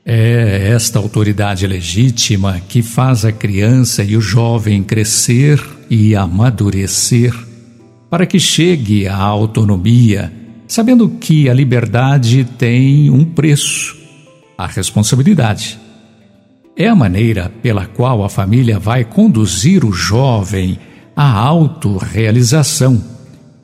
É 0.05 0.69
esta 0.73 0.99
autoridade 0.99 1.65
legítima 1.65 2.61
que 2.67 2.81
faz 2.81 3.23
a 3.23 3.31
criança 3.31 4.03
e 4.03 4.17
o 4.17 4.21
jovem 4.21 4.83
crescer 4.83 5.61
e 5.89 6.15
amadurecer 6.15 7.33
para 8.09 8.25
que 8.25 8.39
chegue 8.39 9.07
à 9.07 9.15
autonomia, 9.15 10.31
sabendo 10.67 11.09
que 11.09 11.49
a 11.49 11.53
liberdade 11.53 12.45
tem 12.57 13.09
um 13.09 13.23
preço, 13.23 13.97
a 14.57 14.67
responsabilidade. 14.67 15.79
É 16.75 16.87
a 16.87 16.95
maneira 16.95 17.51
pela 17.61 17.85
qual 17.85 18.23
a 18.23 18.29
família 18.29 18.77
vai 18.77 19.05
conduzir 19.05 19.85
o 19.85 19.91
jovem 19.91 20.77
à 21.15 21.31
autorrealização, 21.31 23.01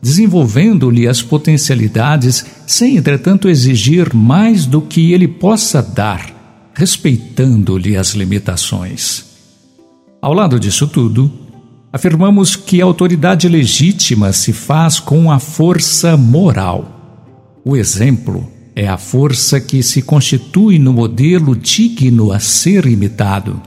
desenvolvendo-lhe 0.01 1.07
as 1.07 1.21
potencialidades 1.21 2.45
sem, 2.65 2.97
entretanto, 2.97 3.49
exigir 3.49 4.13
mais 4.13 4.65
do 4.65 4.81
que 4.81 5.11
ele 5.11 5.27
possa 5.27 5.81
dar, 5.81 6.71
respeitando-lhe 6.73 7.97
as 7.97 8.11
limitações. 8.11 9.25
Ao 10.21 10.33
lado 10.33 10.59
disso 10.59 10.87
tudo, 10.87 11.31
afirmamos 11.91 12.55
que 12.55 12.81
a 12.81 12.85
autoridade 12.85 13.47
legítima 13.47 14.31
se 14.31 14.53
faz 14.53 14.99
com 14.99 15.31
a 15.31 15.39
força 15.39 16.15
moral. 16.15 17.59
O 17.65 17.75
exemplo 17.75 18.49
é 18.75 18.87
a 18.87 18.97
força 18.97 19.59
que 19.59 19.83
se 19.83 20.01
constitui 20.01 20.79
no 20.79 20.93
modelo 20.93 21.55
digno 21.55 22.31
a 22.31 22.39
ser 22.39 22.85
imitado. 22.85 23.61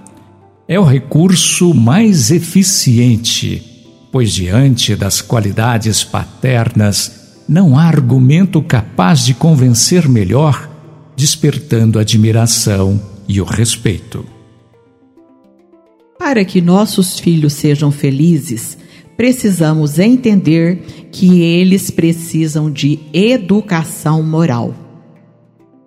É 0.66 0.78
o 0.80 0.84
recurso 0.84 1.74
mais 1.74 2.30
eficiente, 2.30 3.71
pois 4.12 4.30
diante 4.30 4.94
das 4.94 5.22
qualidades 5.22 6.04
paternas 6.04 7.22
não 7.48 7.78
há 7.78 7.84
argumento 7.84 8.62
capaz 8.62 9.24
de 9.24 9.32
convencer 9.32 10.06
melhor, 10.06 10.70
despertando 11.16 11.98
admiração 11.98 13.00
e 13.26 13.40
o 13.40 13.44
respeito. 13.44 14.24
Para 16.18 16.44
que 16.44 16.60
nossos 16.60 17.18
filhos 17.18 17.54
sejam 17.54 17.90
felizes, 17.90 18.76
precisamos 19.16 19.98
entender 19.98 21.08
que 21.10 21.42
eles 21.42 21.90
precisam 21.90 22.70
de 22.70 23.00
educação 23.12 24.22
moral. 24.22 24.74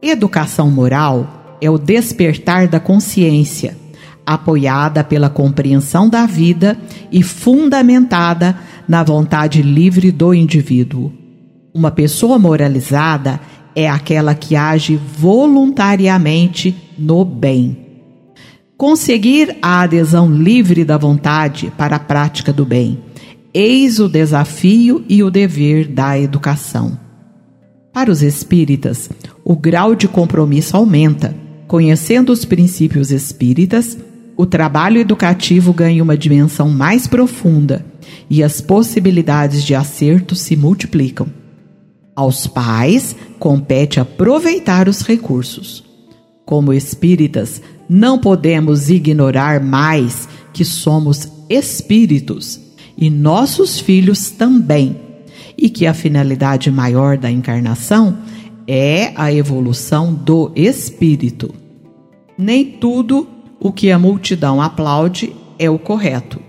Educação 0.01 0.69
moral 0.69 1.57
é 1.61 1.69
o 1.69 1.77
despertar 1.77 2.67
da 2.67 2.79
consciência, 2.79 3.77
apoiada 4.25 5.03
pela 5.03 5.29
compreensão 5.29 6.09
da 6.09 6.25
vida 6.25 6.77
e 7.11 7.21
fundamentada 7.21 8.57
na 8.87 9.03
vontade 9.03 9.61
livre 9.61 10.11
do 10.11 10.33
indivíduo. 10.33 11.11
Uma 11.73 11.91
pessoa 11.91 12.39
moralizada 12.39 13.39
é 13.75 13.89
aquela 13.89 14.33
que 14.33 14.55
age 14.55 14.95
voluntariamente 14.95 16.75
no 16.97 17.25
bem. 17.25 17.77
Conseguir 18.77 19.57
a 19.61 19.81
adesão 19.81 20.29
livre 20.29 20.83
da 20.83 20.97
vontade 20.97 21.71
para 21.77 21.97
a 21.97 21.99
prática 21.99 22.51
do 22.51 22.65
bem, 22.65 22.99
eis 23.53 23.99
o 23.99 24.09
desafio 24.09 25.03
e 25.07 25.23
o 25.23 25.29
dever 25.29 25.87
da 25.87 26.19
educação. 26.19 26.99
Para 27.93 28.11
os 28.11 28.21
espíritas, 28.21 29.09
o 29.43 29.55
grau 29.55 29.95
de 29.95 30.07
compromisso 30.07 30.75
aumenta. 30.75 31.33
Conhecendo 31.65 32.31
os 32.31 32.43
princípios 32.43 33.11
espíritas, 33.11 33.97
o 34.37 34.45
trabalho 34.45 34.99
educativo 34.99 35.71
ganha 35.73 36.03
uma 36.03 36.17
dimensão 36.17 36.69
mais 36.69 37.07
profunda 37.07 37.85
e 38.29 38.43
as 38.43 38.59
possibilidades 38.59 39.63
de 39.63 39.73
acerto 39.73 40.35
se 40.35 40.55
multiplicam. 40.55 41.27
Aos 42.15 42.47
pais 42.47 43.15
compete 43.39 43.99
aproveitar 43.99 44.87
os 44.87 45.01
recursos. 45.01 45.83
Como 46.45 46.73
espíritas, 46.73 47.61
não 47.89 48.19
podemos 48.19 48.89
ignorar 48.89 49.61
mais 49.61 50.27
que 50.53 50.63
somos 50.63 51.27
espíritos 51.49 52.59
e 52.97 53.09
nossos 53.09 53.79
filhos 53.79 54.29
também, 54.29 54.97
e 55.57 55.69
que 55.69 55.85
a 55.85 55.93
finalidade 55.93 56.69
maior 56.71 57.17
da 57.17 57.29
encarnação 57.29 58.17
é 58.67 59.11
a 59.15 59.31
evolução 59.31 60.13
do 60.13 60.51
espírito. 60.55 61.53
Nem 62.37 62.65
tudo 62.65 63.27
o 63.65 63.71
que 63.71 63.89
a 63.89 63.97
multidão 63.97 64.61
aplaude 64.61 65.35
é 65.57 65.67
o 65.67 65.79
correto. 65.79 66.39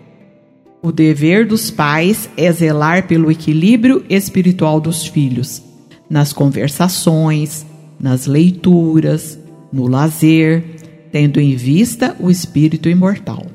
O 0.83 0.93
dever 0.93 1.47
dos 1.47 1.71
pais 1.71 2.29
é 2.37 2.53
zelar 2.53 3.09
pelo 3.09 3.31
equilíbrio 3.31 4.05
espiritual 4.11 4.79
dos 4.79 5.07
filhos, 5.07 5.63
nas 6.11 6.35
conversações, 6.35 7.65
nas 7.99 8.27
leituras, 8.27 9.39
no 9.73 9.87
lazer, 9.87 10.63
tendo 11.11 11.41
em 11.41 11.57
vista 11.57 12.15
o 12.21 12.31
espírito 12.31 12.87
imortal. 12.87 13.47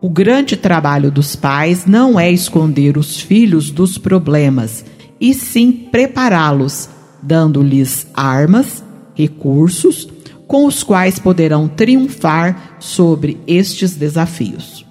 O 0.00 0.08
grande 0.08 0.56
trabalho 0.56 1.10
dos 1.10 1.36
pais 1.36 1.84
não 1.84 2.18
é 2.18 2.32
esconder 2.32 2.96
os 2.96 3.20
filhos 3.20 3.70
dos 3.70 3.98
problemas, 3.98 4.86
e 5.20 5.34
sim 5.34 5.70
prepará-los, 5.70 6.88
dando-lhes 7.22 8.06
armas, 8.14 8.82
recursos 9.14 10.15
com 10.46 10.66
os 10.66 10.82
quais 10.82 11.18
poderão 11.18 11.68
triunfar 11.68 12.76
sobre 12.78 13.38
estes 13.46 13.96
desafios. 13.96 14.86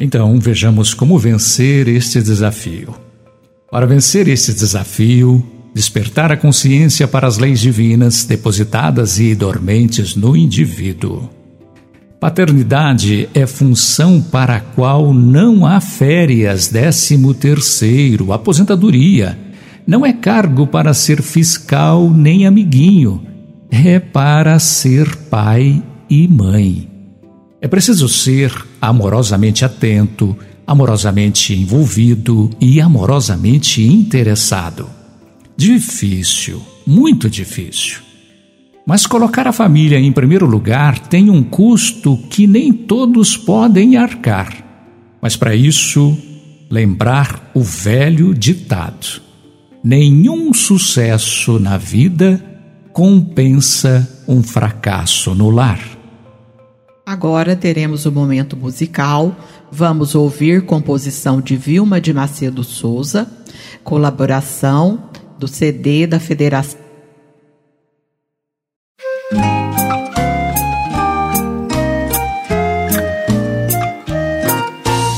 Então, 0.00 0.38
vejamos 0.38 0.94
como 0.94 1.18
vencer 1.18 1.88
este 1.88 2.22
desafio. 2.22 2.94
Para 3.70 3.86
vencer 3.86 4.28
este 4.28 4.54
desafio, 4.54 5.44
despertar 5.74 6.32
a 6.32 6.36
consciência 6.36 7.06
para 7.06 7.26
as 7.26 7.36
leis 7.36 7.60
divinas 7.60 8.24
depositadas 8.24 9.18
e 9.18 9.34
dormentes 9.34 10.14
no 10.14 10.36
indivíduo. 10.36 11.28
Paternidade 12.20 13.28
é 13.32 13.46
função 13.46 14.20
para 14.20 14.56
a 14.56 14.60
qual 14.60 15.12
não 15.14 15.64
há 15.66 15.80
férias, 15.80 16.68
décimo 16.68 17.32
terceiro, 17.32 18.32
aposentadoria. 18.32 19.38
Não 19.86 20.04
é 20.04 20.12
cargo 20.12 20.66
para 20.66 20.92
ser 20.92 21.22
fiscal 21.22 22.10
nem 22.10 22.46
amiguinho, 22.46 23.22
é 23.70 23.98
para 23.98 24.58
ser 24.58 25.14
pai 25.30 25.82
e 26.08 26.26
mãe. 26.26 26.88
É 27.60 27.68
preciso 27.68 28.08
ser 28.08 28.52
amorosamente 28.80 29.64
atento, 29.64 30.36
amorosamente 30.66 31.54
envolvido 31.54 32.50
e 32.60 32.80
amorosamente 32.80 33.82
interessado. 33.82 34.88
Difícil, 35.56 36.62
muito 36.86 37.28
difícil. 37.28 37.98
Mas 38.86 39.06
colocar 39.06 39.46
a 39.46 39.52
família 39.52 39.98
em 39.98 40.12
primeiro 40.12 40.46
lugar 40.46 40.98
tem 40.98 41.28
um 41.28 41.42
custo 41.42 42.16
que 42.30 42.46
nem 42.46 42.72
todos 42.72 43.36
podem 43.36 43.96
arcar. 43.96 44.64
Mas 45.20 45.36
para 45.36 45.54
isso, 45.54 46.16
lembrar 46.70 47.50
o 47.54 47.60
velho 47.60 48.32
ditado: 48.32 49.20
nenhum 49.82 50.54
sucesso 50.54 51.58
na 51.58 51.76
vida 51.76 52.42
compensa 52.98 54.24
um 54.26 54.42
fracasso 54.42 55.32
no 55.32 55.50
lar. 55.50 55.78
Agora 57.06 57.54
teremos 57.54 58.06
o 58.06 58.10
momento 58.10 58.56
musical. 58.56 59.36
Vamos 59.70 60.16
ouvir 60.16 60.66
composição 60.66 61.40
de 61.40 61.56
Vilma 61.56 62.00
de 62.00 62.12
Macedo 62.12 62.64
Souza, 62.64 63.30
colaboração 63.84 65.10
do 65.38 65.46
CD 65.46 66.08
da 66.08 66.18
Federação. 66.18 66.80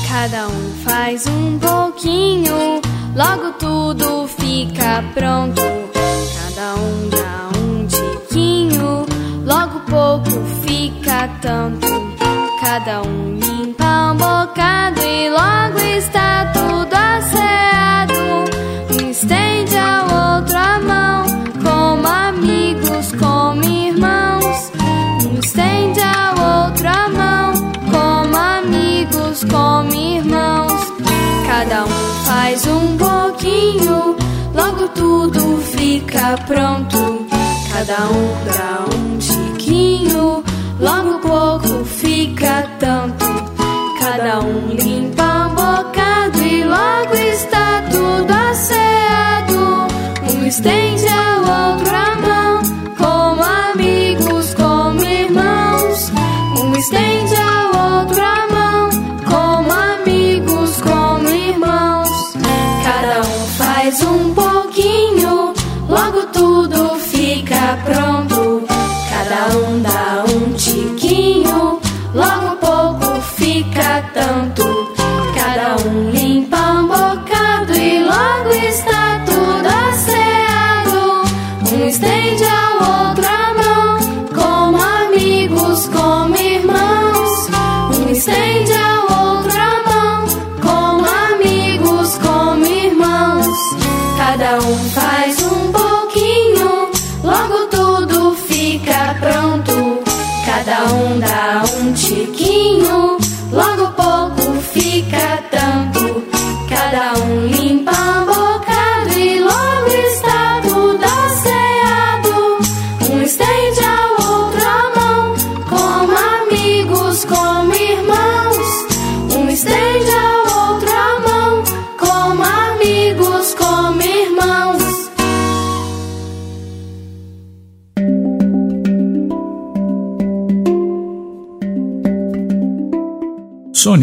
Cada 0.07 0.49
um 0.49 0.71
faz 0.83 1.25
um 1.25 1.57
pouquinho, 1.57 2.79
logo 3.15 3.53
tudo 3.53 4.27
fica 4.27 5.03
pronto. 5.15 5.61
Cada 6.35 6.75
um 6.75 7.09
dá 7.09 7.41
pouco 7.41 7.50
tanto. 11.41 11.87
Cada 12.61 13.01
um 13.01 13.37
limpa 13.39 14.11
um 14.11 14.17
bocado 14.17 15.01
e 15.01 15.29
logo 15.29 15.79
está 15.97 16.45
tudo 16.53 16.93
asseado. 16.93 18.13
Um 18.91 19.09
estende 19.09 19.75
a 19.75 20.79
mão, 20.79 21.25
como 21.63 22.07
amigos, 22.07 23.11
como 23.19 23.63
irmãos. 23.63 24.71
Um 25.25 25.39
estende 25.39 25.99
a 26.01 27.09
mão, 27.09 27.53
como 27.89 28.37
amigos, 28.37 29.43
como 29.49 29.91
irmãos. 29.93 30.93
Cada 31.47 31.85
um 31.85 32.23
faz 32.25 32.65
um 32.67 32.97
pouquinho, 32.97 34.15
logo 34.53 34.87
tudo 34.89 35.57
fica 35.57 36.37
pronto. 36.47 37.25
Cada 37.73 38.05
um 38.09 38.45
dá 38.45 38.85
um 38.95 39.19
logo 40.81 41.19
pouco 41.19 41.85
fica 41.85 42.67
tanto. 42.79 43.25
Cada 43.99 44.39
um 44.39 44.67
limpa 44.69 45.47
um 45.47 45.55
bocado 45.55 46.41
e 46.43 46.63
logo 46.63 47.13
está 47.15 47.83
tudo 47.91 48.31
asseado. 48.31 49.87
Um 50.29 50.45
estende 50.45 51.00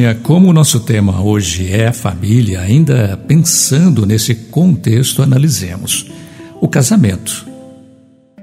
Sônia, 0.09 0.15
como 0.23 0.49
o 0.49 0.53
nosso 0.53 0.81
tema 0.81 1.21
hoje 1.21 1.71
é 1.71 1.93
família, 1.93 2.61
ainda 2.61 3.17
pensando 3.27 4.07
nesse 4.07 4.35
contexto, 4.35 5.23
analisemos. 5.23 6.07
O 6.61 6.69
casamento 6.69 7.47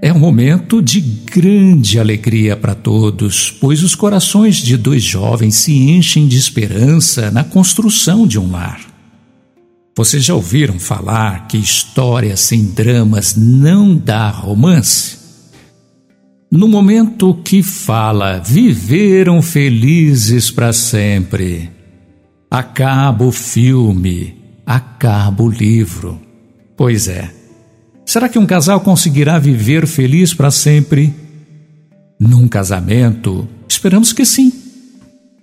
é 0.02 0.12
um 0.14 0.20
momento 0.20 0.82
de 0.82 1.00
grande 1.00 2.00
alegria 2.00 2.56
para 2.56 2.76
todos, 2.76 3.52
pois 3.52 3.84
os 3.84 3.96
corações 3.96 4.58
de 4.58 4.78
dois 4.78 5.04
jovens 5.04 5.56
se 5.56 5.74
enchem 5.74 6.28
de 6.28 6.38
esperança 6.38 7.32
na 7.32 7.44
construção 7.44 8.28
de 8.28 8.38
um 8.38 8.52
lar. 8.52 8.82
Vocês 9.96 10.24
já 10.24 10.36
ouviram 10.36 10.78
falar 10.78 11.48
que 11.48 11.58
história 11.58 12.36
sem 12.36 12.66
dramas 12.66 13.36
não 13.36 13.96
dá 13.96 14.30
romance? 14.30 15.25
No 16.56 16.70
momento 16.70 17.34
que 17.44 17.62
fala, 17.62 18.40
viveram 18.40 19.42
felizes 19.42 20.50
para 20.50 20.72
sempre. 20.72 21.70
Acaba 22.50 23.26
o 23.26 23.32
filme, 23.32 24.36
acaba 24.66 25.44
o 25.44 25.50
livro. 25.50 26.18
Pois 26.78 27.10
é, 27.10 27.30
Será 28.06 28.30
que 28.30 28.40
um 28.40 28.46
casal 28.46 28.80
conseguirá 28.80 29.38
viver 29.40 29.86
feliz 29.86 30.34
para 30.34 30.50
sempre? 30.50 31.14
Num 32.18 32.48
casamento, 32.48 33.46
esperamos 33.68 34.14
que 34.14 34.24
sim. 34.24 34.54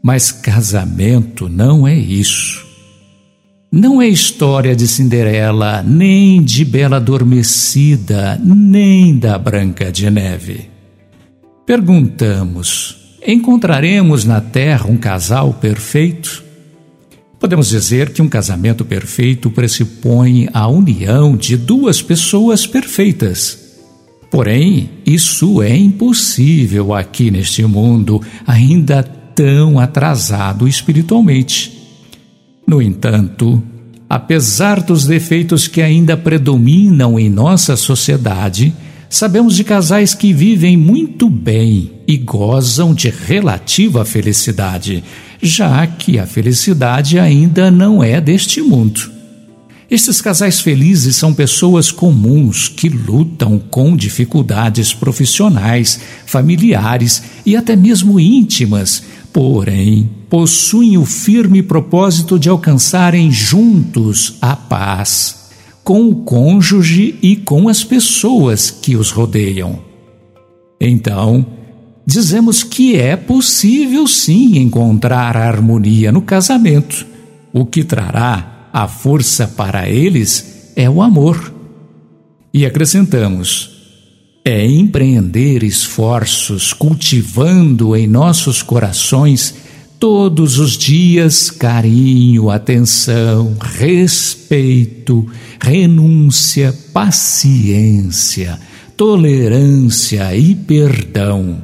Mas 0.03 0.33
casamento 0.33 1.49
não 1.49 1.87
é 1.87 1.95
isso. 1.95 2.65
Não 3.71 4.01
é 4.01 4.09
história 4.09 4.75
de 4.75 4.89
Cinderela, 4.89 5.83
nem 5.83 6.43
de 6.43 6.65
Bela 6.65 6.97
Adormecida, 6.97 8.41
nem 8.43 9.19
da 9.19 9.39
Branca 9.39 9.93
de 9.93 10.09
Neve. 10.11 10.72
Perguntamos: 11.67 12.97
encontraremos 13.27 14.25
na 14.25 14.41
Terra 14.41 14.87
um 14.89 14.97
casal 14.97 15.55
perfeito? 15.55 16.43
Podemos 17.39 17.69
dizer 17.69 18.11
que 18.11 18.23
um 18.23 18.29
casamento 18.29 18.85
perfeito 18.85 19.51
pressupõe 19.51 20.49
a 20.53 20.69
união 20.69 21.37
de 21.37 21.57
duas 21.57 22.01
pessoas 22.01 22.67
perfeitas. 22.67 23.59
Porém, 24.31 24.91
isso 25.05 25.61
é 25.61 25.77
impossível 25.77 26.95
aqui 26.95 27.31
neste 27.31 27.65
mundo, 27.65 28.23
ainda 28.47 29.03
tão 29.03 29.79
atrasado 29.79 30.67
espiritualmente. 30.67 31.79
No 32.67 32.81
entanto, 32.81 33.63
apesar 34.09 34.81
dos 34.81 35.05
defeitos 35.05 35.69
que 35.69 35.83
ainda 35.83 36.17
predominam 36.17 37.19
em 37.19 37.29
nossa 37.29 37.77
sociedade, 37.77 38.73
sabemos 39.13 39.55
de 39.55 39.63
casais 39.63 40.15
que 40.15 40.33
vivem 40.33 40.75
muito 40.75 41.29
bem 41.29 41.93
e 42.09 42.17
gozam 42.17 42.95
de 42.95 43.11
relativa 43.11 44.07
felicidade, 44.07 45.05
já 45.41 45.87
que 45.87 46.19
a 46.19 46.27
felicidade 46.27 47.19
ainda 47.19 47.71
não 47.71 48.03
é 48.03 48.23
deste 48.23 48.63
mundo. 48.63 49.13
Estes 49.91 50.23
casais 50.23 50.63
felizes 50.63 51.15
são 51.15 51.35
pessoas 51.35 51.93
comuns 51.93 52.69
que 52.69 52.89
lutam 52.89 53.59
com 53.59 53.95
dificuldades 53.95 54.95
profissionais, 54.95 56.01
familiares 56.25 57.23
e 57.45 57.55
até 57.55 57.77
mesmo 57.77 58.19
íntimas, 58.19 59.03
porém 59.31 60.09
possuem 60.31 60.97
o 60.97 61.05
firme 61.05 61.63
propósito 61.63 62.39
de 62.39 62.49
alcançarem 62.49 63.31
juntos 63.31 64.39
a 64.41 64.57
paz, 64.57 65.42
com 65.85 66.09
o 66.09 66.17
cônjuge 66.17 67.17
e 67.23 67.37
com 67.37 67.69
as 67.69 67.83
pessoas 67.83 68.71
que 68.71 68.97
os 68.97 69.11
rodeiam. 69.11 69.81
Então, 70.81 71.47
dizemos 72.07 72.63
que 72.63 72.97
é 72.97 73.17
possível 73.17 74.07
sim 74.07 74.59
encontrar 74.59 75.37
harmonia 75.37 76.13
no 76.13 76.23
casamento, 76.23 77.07
o 77.53 77.67
que 77.67 77.85
trará 77.85 78.69
a 78.73 78.89
força 78.89 79.47
para 79.47 79.89
eles 79.89 80.73
é 80.75 80.89
o 80.89 81.03
amor. 81.03 81.53
E 82.55 82.65
acrescentamos: 82.65 83.71
é 84.45 84.67
empreender 84.67 85.63
esforços 85.63 86.73
cultivando 86.73 87.95
em 87.95 88.07
nossos 88.07 88.63
corações 88.63 89.55
todos 90.03 90.59
os 90.59 90.77
dias 90.77 91.49
carinho, 91.49 92.51
atenção, 92.51 93.57
respeito, 93.61 95.25
renúncia, 95.61 96.77
paciência, 96.93 98.59
tolerância 98.97 100.37
e 100.37 100.57
perdão. 100.57 101.63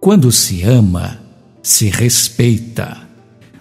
Quando 0.00 0.32
se 0.32 0.64
ama, 0.64 1.16
se 1.62 1.88
respeita 1.88 3.06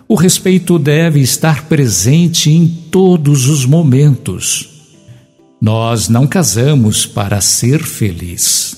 o 0.09 0.15
respeito 0.15 0.79
deve 0.79 1.19
estar 1.19 1.65
presente 1.65 2.49
em 2.49 2.65
todos 2.65 3.45
os 3.47 3.65
momentos. 3.65 4.69
Nós 5.59 6.07
não 6.07 6.25
casamos 6.25 7.05
para 7.05 7.41
ser 7.41 7.83
feliz, 7.83 8.77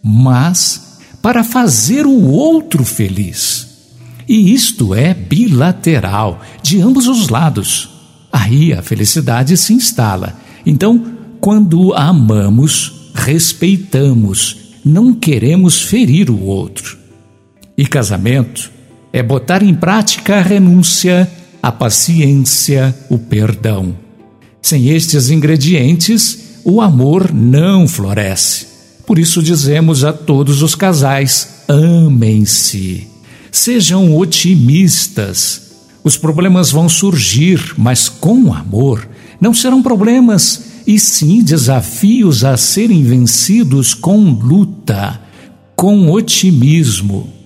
mas 0.00 0.98
para 1.20 1.42
fazer 1.42 2.06
o 2.06 2.30
outro 2.30 2.84
feliz. 2.84 3.69
E 4.30 4.54
isto 4.54 4.94
é 4.94 5.12
bilateral, 5.12 6.40
de 6.62 6.80
ambos 6.80 7.08
os 7.08 7.30
lados. 7.30 7.90
Aí 8.32 8.72
a 8.72 8.80
felicidade 8.80 9.56
se 9.56 9.72
instala. 9.72 10.38
Então, 10.64 11.04
quando 11.40 11.92
amamos, 11.94 13.10
respeitamos, 13.12 14.56
não 14.84 15.12
queremos 15.12 15.82
ferir 15.82 16.30
o 16.30 16.44
outro. 16.44 16.96
E 17.76 17.84
casamento 17.84 18.70
é 19.12 19.20
botar 19.20 19.64
em 19.64 19.74
prática 19.74 20.36
a 20.36 20.42
renúncia, 20.42 21.28
a 21.60 21.72
paciência, 21.72 22.96
o 23.10 23.18
perdão. 23.18 23.96
Sem 24.62 24.90
estes 24.90 25.28
ingredientes, 25.30 26.60
o 26.64 26.80
amor 26.80 27.34
não 27.34 27.88
floresce. 27.88 28.68
Por 29.04 29.18
isso 29.18 29.42
dizemos 29.42 30.04
a 30.04 30.12
todos 30.12 30.62
os 30.62 30.76
casais: 30.76 31.64
amem-se. 31.66 33.09
Sejam 33.52 34.16
otimistas. 34.16 35.70
Os 36.02 36.16
problemas 36.16 36.70
vão 36.70 36.88
surgir, 36.88 37.74
mas 37.76 38.08
com 38.08 38.52
amor 38.54 39.08
não 39.40 39.54
serão 39.54 39.82
problemas, 39.82 40.82
e 40.86 40.98
sim 40.98 41.42
desafios 41.42 42.44
a 42.44 42.56
serem 42.56 43.02
vencidos 43.02 43.94
com 43.94 44.30
luta, 44.30 45.20
com 45.76 46.10
otimismo 46.10 47.40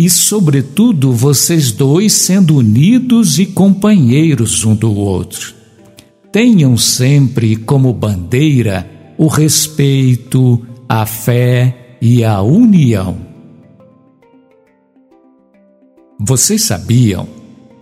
e, 0.00 0.08
sobretudo, 0.08 1.12
vocês 1.12 1.72
dois 1.72 2.14
sendo 2.14 2.56
unidos 2.56 3.38
e 3.38 3.44
companheiros 3.44 4.64
um 4.64 4.74
do 4.74 4.94
outro. 4.94 5.54
Tenham 6.32 6.74
sempre 6.78 7.54
como 7.54 7.92
bandeira 7.92 8.88
o 9.18 9.26
respeito, 9.26 10.64
a 10.88 11.04
fé 11.04 11.96
e 12.00 12.24
a 12.24 12.40
união. 12.40 13.29
Vocês 16.22 16.64
sabiam 16.64 17.26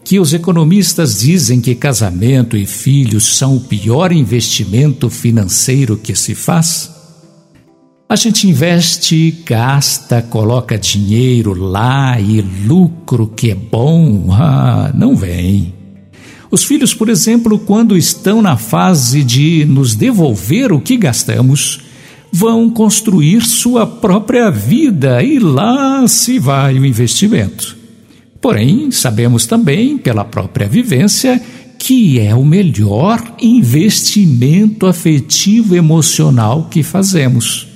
que 0.05 0.21
os 0.21 0.33
economistas 0.33 1.19
dizem 1.19 1.61
que 1.61 1.75
casamento 1.75 2.57
e 2.57 2.65
filhos 2.65 3.37
são 3.37 3.57
o 3.57 3.61
pior 3.61 4.13
investimento 4.13 5.11
financeiro 5.11 5.97
que 5.97 6.15
se 6.15 6.37
faz? 6.37 6.89
A 8.09 8.15
gente 8.15 8.49
investe, 8.49 9.43
gasta, 9.45 10.23
coloca 10.23 10.79
dinheiro 10.79 11.53
lá 11.53 12.19
e 12.21 12.41
lucro 12.41 13.27
que 13.27 13.51
é 13.51 13.57
bom, 13.57 14.29
ah, 14.31 14.93
não 14.95 15.17
vem. 15.17 15.75
Os 16.49 16.63
filhos, 16.63 16.95
por 16.95 17.09
exemplo, 17.09 17.59
quando 17.59 17.97
estão 17.97 18.41
na 18.41 18.57
fase 18.57 19.25
de 19.25 19.65
nos 19.65 19.97
devolver 19.97 20.73
o 20.73 20.81
que 20.81 20.97
gastamos, 20.97 21.81
vão 22.33 22.71
construir 22.71 23.45
sua 23.45 23.85
própria 23.85 24.49
vida 24.49 25.25
e 25.25 25.41
lá 25.41 26.07
se 26.07 26.39
vai 26.39 26.79
o 26.79 26.87
investimento. 26.87 27.78
Porém, 28.41 28.91
sabemos 28.91 29.47
também, 29.47 29.99
pela 29.99 30.25
própria 30.25 30.69
vivência, 30.69 31.41
que 31.79 32.19
é 32.19 32.35
o 32.35 32.45
melhor 32.45 33.23
investimento 33.41 34.87
afetivo 34.87 35.75
emocional 35.75 36.69
que 36.71 36.83
fazemos. 36.83 37.69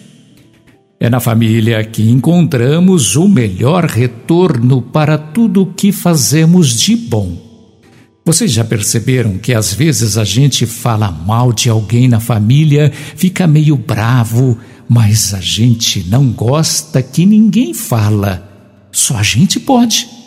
É 0.98 1.10
na 1.10 1.18
família 1.18 1.82
que 1.82 2.08
encontramos 2.08 3.16
o 3.16 3.28
melhor 3.28 3.86
retorno 3.86 4.80
para 4.80 5.18
tudo 5.18 5.62
o 5.62 5.66
que 5.66 5.90
fazemos 5.90 6.78
de 6.78 6.94
bom. 6.94 7.36
Vocês 8.24 8.52
já 8.52 8.64
perceberam 8.64 9.36
que 9.36 9.52
às 9.52 9.74
vezes 9.74 10.16
a 10.16 10.22
gente 10.22 10.64
fala 10.64 11.10
mal 11.10 11.52
de 11.52 11.68
alguém 11.68 12.06
na 12.06 12.20
família, 12.20 12.92
fica 13.16 13.48
meio 13.48 13.76
bravo, 13.76 14.56
mas 14.88 15.34
a 15.34 15.40
gente 15.40 16.04
não 16.08 16.30
gosta 16.30 17.02
que 17.02 17.26
ninguém 17.26 17.74
fala. 17.74 18.48
Só 18.92 19.16
a 19.16 19.24
gente 19.24 19.58
pode. 19.58 20.21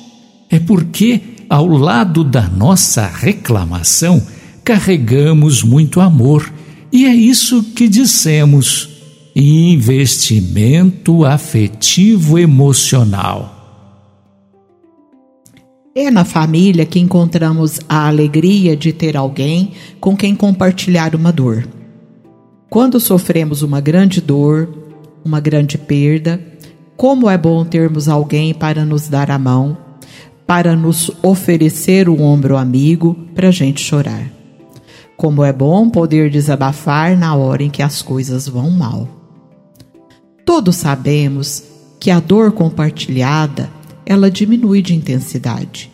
É 0.49 0.59
porque 0.59 1.21
ao 1.49 1.67
lado 1.67 2.23
da 2.23 2.47
nossa 2.47 3.05
reclamação 3.05 4.21
carregamos 4.63 5.63
muito 5.63 6.01
amor, 6.01 6.51
e 6.91 7.05
é 7.05 7.13
isso 7.13 7.61
que 7.75 7.87
dissemos 7.87 8.89
investimento 9.35 11.25
afetivo 11.25 12.39
emocional. 12.39 13.51
É 15.93 16.09
na 16.09 16.25
família 16.25 16.85
que 16.85 16.99
encontramos 16.99 17.79
a 17.87 18.07
alegria 18.07 18.75
de 18.75 18.91
ter 18.91 19.15
alguém 19.15 19.71
com 19.99 20.15
quem 20.15 20.35
compartilhar 20.35 21.15
uma 21.15 21.31
dor. 21.31 21.67
Quando 22.69 22.99
sofremos 22.99 23.61
uma 23.61 23.79
grande 23.79 24.19
dor, 24.19 24.67
uma 25.23 25.39
grande 25.39 25.77
perda, 25.77 26.41
como 26.97 27.29
é 27.29 27.37
bom 27.37 27.63
termos 27.63 28.09
alguém 28.09 28.53
para 28.53 28.83
nos 28.83 29.07
dar 29.07 29.31
a 29.31 29.39
mão, 29.39 29.84
para 30.45 30.75
nos 30.75 31.11
oferecer 31.23 32.07
o 32.07 32.21
ombro 32.21 32.57
amigo 32.57 33.15
para 33.33 33.49
a 33.49 33.51
gente 33.51 33.81
chorar. 33.81 34.31
Como 35.17 35.43
é 35.43 35.51
bom 35.51 35.89
poder 35.89 36.29
desabafar 36.29 37.17
na 37.17 37.35
hora 37.35 37.63
em 37.63 37.69
que 37.69 37.81
as 37.81 38.01
coisas 38.01 38.47
vão 38.47 38.69
mal. 38.69 39.07
Todos 40.45 40.75
sabemos 40.75 41.63
que 41.99 42.11
a 42.11 42.19
dor 42.19 42.51
compartilhada, 42.51 43.69
ela 44.05 44.29
diminui 44.29 44.81
de 44.81 44.93
intensidade. 44.93 45.89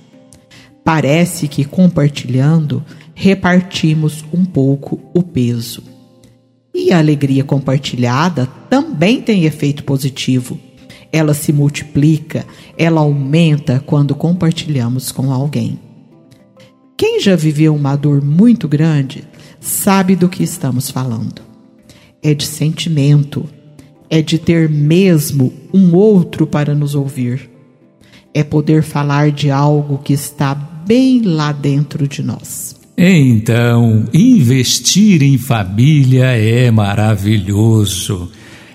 Parece 0.84 1.48
que 1.48 1.64
compartilhando, 1.64 2.84
repartimos 3.14 4.26
um 4.34 4.44
pouco 4.44 5.00
o 5.14 5.22
peso. 5.22 5.84
E 6.74 6.92
a 6.92 6.98
alegria 6.98 7.44
compartilhada 7.44 8.48
também 8.70 9.22
tem 9.22 9.46
efeito 9.46 9.84
positivo. 9.84 10.60
Ela 11.12 11.34
se 11.34 11.52
multiplica, 11.52 12.46
ela 12.78 13.02
aumenta 13.02 13.84
quando 13.86 14.16
compartilhamos 14.16 15.12
com 15.12 15.32
alguém. 15.32 15.80
Quem 16.98 17.20
já 17.20 17.36
viveu 17.36 17.76
uma 17.76 17.96
dor 17.96 18.24
muito 18.24 18.68
grande 18.68 19.24
sabe 19.60 20.16
do 20.16 20.30
que 20.30 20.44
estamos 20.44 20.90
falando. 20.90 21.42
É 22.22 22.34
de 22.34 22.46
sentimento, 22.46 23.46
é 24.10 24.22
de 24.22 24.38
ter 24.38 24.70
mesmo 24.70 25.52
um 25.74 25.96
outro 25.96 26.46
para 26.46 26.76
nos 26.76 26.96
ouvir. 26.96 27.50
É 28.34 28.44
poder 28.44 28.84
falar 28.84 29.32
de 29.32 29.50
algo 29.50 29.98
que 29.98 30.14
está 30.14 30.54
bem 30.54 31.22
lá 31.24 31.52
dentro 31.52 32.08
de 32.08 32.22
nós. 32.22 32.76
Então, 32.98 34.06
investir 34.14 35.24
em 35.24 35.38
família 35.38 36.26
é 36.26 36.70
maravilhoso. 36.70 38.30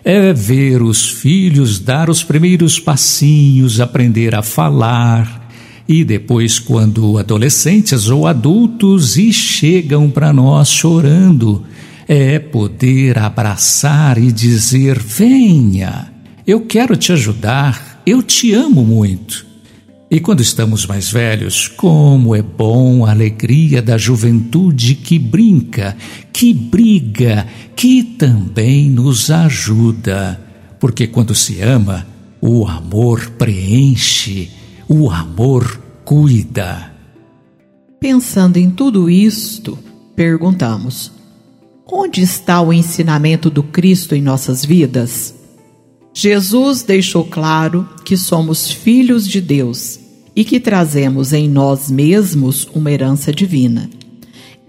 É 0.09 0.33
ver 0.33 0.83
os 0.83 1.11
filhos 1.11 1.81
dar 1.81 2.09
os 2.09 2.23
primeiros 2.23 2.79
passinhos, 2.79 3.81
aprender 3.81 4.37
a 4.37 4.41
falar. 4.41 5.51
E 5.89 6.05
depois, 6.05 6.61
quando 6.61 7.19
adolescentes 7.19 8.09
ou 8.09 8.25
adultos 8.25 9.17
e 9.17 9.33
chegam 9.33 10.09
para 10.09 10.33
nós 10.33 10.71
chorando, 10.71 11.65
é 12.07 12.39
poder 12.39 13.19
abraçar 13.19 14.17
e 14.17 14.31
dizer: 14.31 14.97
Venha, 14.97 16.13
eu 16.47 16.61
quero 16.61 16.97
te 16.97 17.11
ajudar, 17.11 18.01
eu 18.07 18.23
te 18.23 18.55
amo 18.55 18.85
muito. 18.85 19.45
E 20.09 20.21
quando 20.21 20.41
estamos 20.41 20.87
mais 20.87 21.11
velhos, 21.11 21.67
como 21.67 22.35
é 22.35 22.41
bom 22.41 23.05
a 23.05 23.11
alegria 23.11 23.83
da 23.83 23.99
juventude 23.99 24.95
que 24.95 25.19
brinca, 25.19 25.97
que 26.33 26.55
briga, 26.55 27.45
que 27.75 28.05
também 28.05 28.89
nos 28.89 29.31
ajuda. 29.31 30.41
Porque 30.79 31.09
quando 31.09 31.35
se 31.35 31.61
ama, 31.61 32.07
o 32.41 32.69
amor 32.69 33.31
preenche, 33.31 34.49
o 34.89 35.11
amor 35.11 35.83
cuida. 36.05 36.93
Pensando 37.99 38.59
em 38.59 38.71
tudo 38.71 39.11
isto, 39.11 39.77
perguntamos: 40.15 41.11
onde 41.85 42.21
está 42.23 42.61
o 42.61 42.73
ensinamento 42.73 43.51
do 43.51 43.65
Cristo 43.65 44.15
em 44.15 44.23
nossas 44.23 44.65
vidas? 44.65 45.36
Jesus 46.19 46.83
deixou 46.83 47.27
claro 47.27 47.87
que 48.03 48.17
somos 48.17 48.71
filhos 48.71 49.29
de 49.29 49.39
Deus 49.39 50.01
e 50.35 50.45
que 50.45 50.59
trazemos 50.59 51.35
em 51.35 51.47
nós 51.47 51.91
mesmos 51.91 52.67
uma 52.73 52.91
herança 52.91 53.31
divina. 53.31 53.91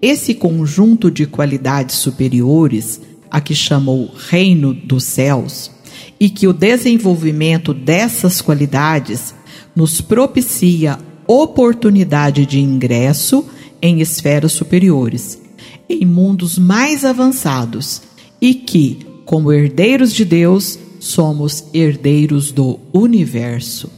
Esse 0.01 0.33
conjunto 0.33 1.09
de 1.09 1.25
qualidades 1.25 1.95
superiores, 1.95 2.99
a 3.31 3.39
que 3.39 3.55
chamou 3.55 4.11
Reino 4.27 4.73
dos 4.73 5.05
Céus, 5.05 5.71
e 6.19 6.29
que 6.29 6.47
o 6.47 6.51
desenvolvimento 6.51 7.73
dessas 7.73 8.41
qualidades 8.41 9.33
nos 9.73 10.01
propicia 10.01 10.99
oportunidade 11.25 12.45
de 12.45 12.59
ingresso 12.59 13.45
em 13.81 14.01
esferas 14.01 14.51
superiores, 14.51 15.41
em 15.87 16.05
mundos 16.05 16.57
mais 16.57 17.05
avançados, 17.05 18.01
e 18.41 18.53
que, 18.53 18.99
como 19.23 19.53
herdeiros 19.53 20.13
de 20.13 20.25
Deus, 20.25 20.77
somos 21.07 21.65
herdeiros 21.73 22.51
do 22.51 22.79
universo. 22.93 23.89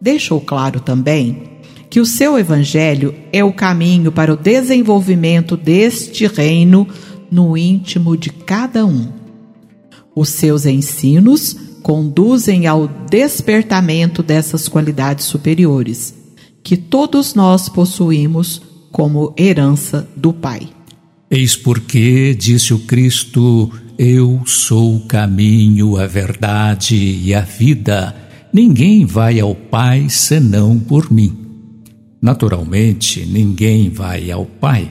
Deixou 0.00 0.40
claro 0.40 0.80
também 0.80 1.42
que 1.90 2.00
o 2.00 2.06
seu 2.06 2.38
evangelho 2.38 3.14
é 3.32 3.42
o 3.42 3.52
caminho 3.52 4.12
para 4.12 4.32
o 4.32 4.36
desenvolvimento 4.36 5.56
deste 5.56 6.26
reino 6.26 6.86
no 7.30 7.56
íntimo 7.56 8.16
de 8.16 8.30
cada 8.30 8.86
um. 8.86 9.08
Os 10.14 10.28
seus 10.30 10.64
ensinos 10.64 11.56
conduzem 11.82 12.66
ao 12.66 12.88
despertamento 12.88 14.22
dessas 14.22 14.68
qualidades 14.68 15.24
superiores, 15.26 16.14
que 16.62 16.76
todos 16.76 17.34
nós 17.34 17.68
possuímos 17.68 18.62
como 18.90 19.34
herança 19.38 20.08
do 20.16 20.32
Pai. 20.32 20.68
Eis 21.30 21.56
porque, 21.56 22.34
disse 22.34 22.72
o 22.72 22.78
Cristo, 22.80 23.70
eu 23.98 24.42
sou 24.44 24.96
o 24.96 25.00
caminho, 25.00 25.96
a 25.96 26.06
verdade 26.06 26.96
e 26.96 27.34
a 27.34 27.40
vida. 27.40 28.14
Ninguém 28.52 29.06
vai 29.06 29.40
ao 29.40 29.54
Pai 29.54 30.08
senão 30.08 30.78
por 30.78 31.10
mim. 31.10 31.36
Naturalmente, 32.20 33.24
ninguém 33.24 33.88
vai 33.88 34.30
ao 34.30 34.44
Pai. 34.44 34.90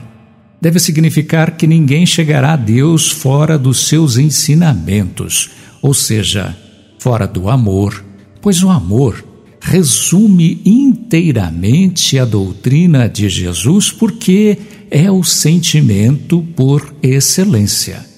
Deve 0.60 0.80
significar 0.80 1.56
que 1.56 1.66
ninguém 1.66 2.04
chegará 2.04 2.54
a 2.54 2.56
Deus 2.56 3.10
fora 3.10 3.58
dos 3.58 3.86
seus 3.86 4.16
ensinamentos, 4.16 5.50
ou 5.80 5.94
seja, 5.94 6.56
fora 6.98 7.26
do 7.26 7.48
amor, 7.48 8.04
pois 8.40 8.62
o 8.62 8.70
amor 8.70 9.24
resume 9.60 10.60
inteiramente 10.64 12.18
a 12.18 12.24
doutrina 12.24 13.08
de 13.08 13.28
Jesus 13.28 13.90
porque 13.90 14.58
é 14.90 15.10
o 15.10 15.22
sentimento 15.22 16.42
por 16.56 16.94
excelência. 17.02 18.15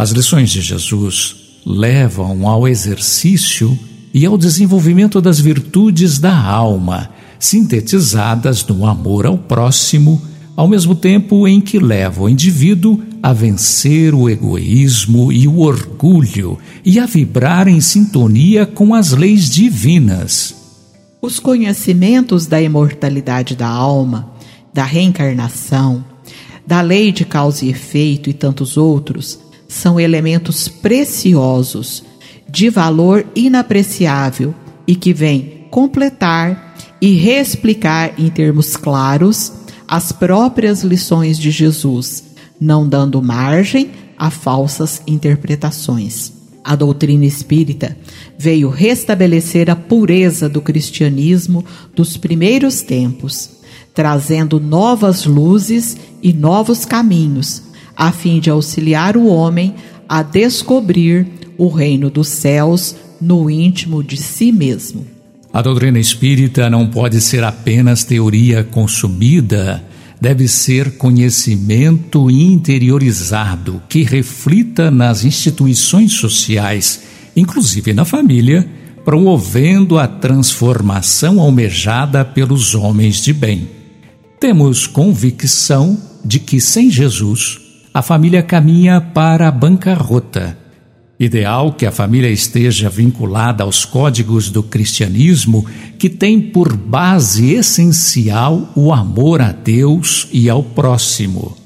As 0.00 0.12
lições 0.12 0.48
de 0.48 0.62
Jesus 0.62 1.36
levam 1.66 2.48
ao 2.48 2.66
exercício 2.66 3.78
e 4.14 4.24
ao 4.24 4.38
desenvolvimento 4.38 5.20
das 5.20 5.38
virtudes 5.38 6.18
da 6.18 6.34
alma, 6.34 7.10
sintetizadas 7.38 8.64
no 8.64 8.86
amor 8.86 9.26
ao 9.26 9.36
próximo, 9.36 10.22
ao 10.56 10.66
mesmo 10.66 10.94
tempo 10.94 11.46
em 11.46 11.60
que 11.60 11.78
leva 11.78 12.22
o 12.22 12.30
indivíduo 12.30 12.98
a 13.22 13.34
vencer 13.34 14.14
o 14.14 14.30
egoísmo 14.30 15.30
e 15.30 15.46
o 15.46 15.58
orgulho 15.58 16.58
e 16.82 16.98
a 16.98 17.04
vibrar 17.04 17.68
em 17.68 17.82
sintonia 17.82 18.64
com 18.64 18.94
as 18.94 19.12
leis 19.12 19.50
divinas. 19.50 20.54
Os 21.20 21.38
conhecimentos 21.38 22.46
da 22.46 22.58
imortalidade 22.58 23.54
da 23.54 23.68
alma, 23.68 24.32
da 24.72 24.82
reencarnação, 24.82 26.02
da 26.66 26.80
lei 26.80 27.12
de 27.12 27.26
causa 27.26 27.66
e 27.66 27.68
efeito 27.68 28.30
e 28.30 28.32
tantos 28.32 28.78
outros 28.78 29.49
são 29.70 30.00
elementos 30.00 30.66
preciosos, 30.66 32.02
de 32.48 32.68
valor 32.68 33.24
inapreciável 33.36 34.52
e 34.84 34.96
que 34.96 35.14
vêm 35.14 35.64
completar 35.70 36.74
e 37.00 37.14
reexplicar 37.14 38.14
em 38.18 38.28
termos 38.28 38.76
claros 38.76 39.52
as 39.86 40.10
próprias 40.10 40.82
lições 40.82 41.38
de 41.38 41.52
Jesus, 41.52 42.24
não 42.60 42.86
dando 42.88 43.22
margem 43.22 43.92
a 44.18 44.28
falsas 44.28 45.00
interpretações. 45.06 46.32
A 46.64 46.74
doutrina 46.74 47.24
espírita 47.24 47.96
veio 48.36 48.68
restabelecer 48.70 49.70
a 49.70 49.76
pureza 49.76 50.48
do 50.48 50.60
cristianismo 50.60 51.64
dos 51.94 52.16
primeiros 52.16 52.82
tempos, 52.82 53.50
trazendo 53.94 54.58
novas 54.58 55.24
luzes 55.26 55.96
e 56.20 56.32
novos 56.32 56.84
caminhos 56.84 57.69
a 58.00 58.10
fim 58.10 58.40
de 58.40 58.48
auxiliar 58.48 59.14
o 59.14 59.26
homem 59.26 59.74
a 60.08 60.22
descobrir 60.22 61.26
o 61.58 61.68
reino 61.68 62.08
dos 62.08 62.28
céus 62.28 62.96
no 63.20 63.50
íntimo 63.50 64.02
de 64.02 64.16
si 64.16 64.50
mesmo. 64.50 65.06
A 65.52 65.60
doutrina 65.60 65.98
espírita 65.98 66.70
não 66.70 66.86
pode 66.86 67.20
ser 67.20 67.44
apenas 67.44 68.02
teoria 68.02 68.64
consumida, 68.64 69.84
deve 70.18 70.48
ser 70.48 70.96
conhecimento 70.96 72.30
interiorizado 72.30 73.82
que 73.86 74.02
reflita 74.02 74.90
nas 74.90 75.22
instituições 75.22 76.12
sociais, 76.12 77.02
inclusive 77.36 77.92
na 77.92 78.06
família, 78.06 78.66
promovendo 79.04 79.98
a 79.98 80.08
transformação 80.08 81.38
almejada 81.38 82.24
pelos 82.24 82.74
homens 82.74 83.22
de 83.22 83.34
bem. 83.34 83.68
Temos 84.40 84.86
convicção 84.86 86.00
de 86.24 86.40
que 86.40 86.62
sem 86.62 86.90
Jesus 86.90 87.69
a 87.92 88.02
família 88.02 88.42
caminha 88.42 89.00
para 89.00 89.48
a 89.48 89.50
bancarrota. 89.50 90.56
Ideal 91.18 91.72
que 91.74 91.84
a 91.84 91.92
família 91.92 92.30
esteja 92.30 92.88
vinculada 92.88 93.64
aos 93.64 93.84
códigos 93.84 94.48
do 94.48 94.62
cristianismo, 94.62 95.66
que 95.98 96.08
tem 96.08 96.40
por 96.40 96.74
base 96.74 97.52
essencial 97.52 98.70
o 98.74 98.92
amor 98.92 99.42
a 99.42 99.52
Deus 99.52 100.28
e 100.32 100.48
ao 100.48 100.62
próximo. 100.62 101.56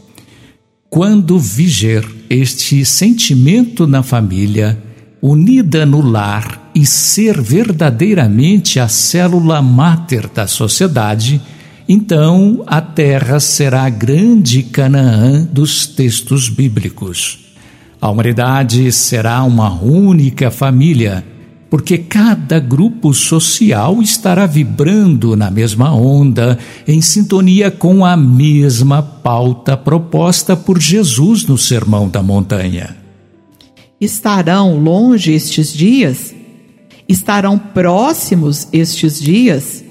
Quando 0.91 1.39
viger 1.39 2.05
este 2.29 2.85
sentimento 2.85 3.87
na 3.87 4.03
família, 4.03 4.83
unida 5.23 5.87
no 5.87 6.01
lar 6.01 6.71
e 6.75 6.85
ser 6.85 7.41
verdadeiramente 7.41 8.81
a 8.81 8.89
célula 8.89 9.63
máter 9.63 10.29
da 10.29 10.47
sociedade, 10.47 11.41
então 11.89 12.63
a 12.67 12.81
terra 12.81 13.39
será 13.39 13.83
a 13.85 13.91
grande 13.91 14.63
Canaã 14.63 15.45
dos 15.45 15.87
textos 15.87 16.49
bíblicos. 16.49 17.41
A 18.01 18.11
humanidade 18.11 18.91
será 18.93 19.43
uma 19.45 19.73
única 19.83 20.51
família, 20.51 21.25
porque 21.69 21.99
cada 21.99 22.59
grupo 22.59 23.13
social 23.13 24.01
estará 24.01 24.47
vibrando 24.47 25.37
na 25.37 25.51
mesma 25.51 25.95
onda, 25.95 26.59
em 26.87 27.03
sintonia 27.03 27.71
com 27.71 28.05
a 28.05 28.17
mesma 28.17 29.03
pauta 29.03 29.77
proposta 29.77 30.57
por 30.57 30.81
Jesus 30.81 31.47
no 31.47 31.59
Sermão 31.59 32.09
da 32.09 32.23
Montanha. 32.23 32.97
Estarão 34.01 34.79
longe 34.79 35.33
estes 35.33 35.73
dias? 35.73 36.35
Estarão 37.09 37.59
próximos 37.59 38.69
estes 38.73 39.21
dias? 39.21 39.84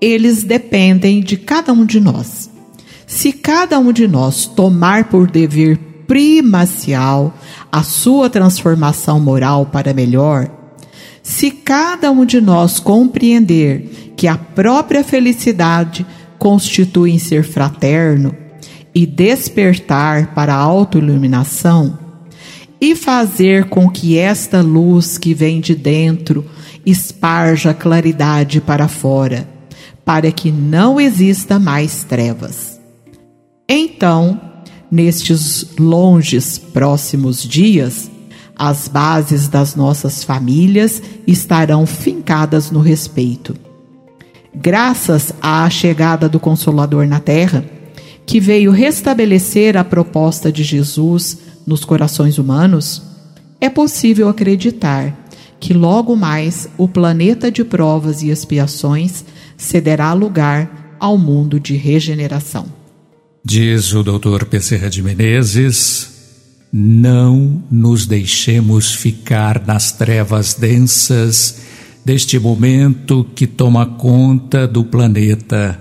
Eles 0.00 0.42
dependem 0.42 1.20
de 1.20 1.36
cada 1.36 1.72
um 1.72 1.84
de 1.84 2.00
nós. 2.00 2.50
Se 3.06 3.32
cada 3.32 3.78
um 3.78 3.92
de 3.92 4.06
nós 4.06 4.46
tomar 4.46 5.04
por 5.04 5.30
dever 5.30 5.78
primacial 6.06 7.34
a 7.70 7.82
sua 7.82 8.30
transformação 8.30 9.20
moral 9.20 9.66
para 9.66 9.92
melhor, 9.92 10.50
se 11.22 11.50
cada 11.50 12.10
um 12.10 12.24
de 12.24 12.40
nós 12.40 12.80
compreender 12.80 14.12
que 14.16 14.26
a 14.26 14.36
própria 14.36 15.04
felicidade 15.04 16.06
constitui 16.38 17.10
em 17.10 17.18
ser 17.18 17.44
fraterno 17.44 18.34
e 18.94 19.06
despertar 19.06 20.34
para 20.34 20.54
a 20.54 20.58
autoiluminação, 20.58 21.98
e 22.80 22.96
fazer 22.96 23.66
com 23.66 23.90
que 23.90 24.16
esta 24.16 24.62
luz 24.62 25.18
que 25.18 25.34
vem 25.34 25.60
de 25.60 25.74
dentro 25.74 26.46
esparja 26.84 27.74
claridade 27.74 28.60
para 28.60 28.88
fora, 28.88 29.46
para 30.10 30.32
que 30.32 30.50
não 30.50 31.00
exista 31.00 31.56
mais 31.56 32.02
trevas. 32.02 32.80
Então, 33.68 34.40
nestes 34.90 35.64
longes 35.78 36.58
próximos 36.58 37.44
dias, 37.44 38.10
as 38.56 38.88
bases 38.88 39.46
das 39.46 39.76
nossas 39.76 40.24
famílias 40.24 41.00
estarão 41.28 41.86
fincadas 41.86 42.72
no 42.72 42.80
respeito. 42.80 43.54
Graças 44.52 45.32
à 45.40 45.70
chegada 45.70 46.28
do 46.28 46.40
Consolador 46.40 47.06
na 47.06 47.20
Terra, 47.20 47.64
que 48.26 48.40
veio 48.40 48.72
restabelecer 48.72 49.76
a 49.76 49.84
proposta 49.84 50.50
de 50.50 50.64
Jesus 50.64 51.38
nos 51.64 51.84
corações 51.84 52.36
humanos, 52.36 53.00
é 53.60 53.70
possível 53.70 54.28
acreditar 54.28 55.16
que 55.60 55.72
logo 55.72 56.16
mais 56.16 56.68
o 56.76 56.88
planeta 56.88 57.48
de 57.48 57.62
provas 57.62 58.24
e 58.24 58.30
expiações 58.30 59.24
cederá 59.60 60.12
lugar 60.12 60.96
ao 60.98 61.16
mundo 61.16 61.60
de 61.60 61.76
regeneração. 61.76 62.66
Diz 63.44 63.92
o 63.92 64.02
Dr. 64.02 64.44
Bezerra 64.50 64.90
de 64.90 65.02
Menezes, 65.02 66.10
não 66.72 67.62
nos 67.70 68.06
deixemos 68.06 68.94
ficar 68.94 69.64
nas 69.66 69.92
trevas 69.92 70.54
densas 70.54 71.62
deste 72.04 72.38
momento 72.38 73.26
que 73.34 73.46
toma 73.46 73.84
conta 73.84 74.66
do 74.66 74.84
planeta. 74.84 75.78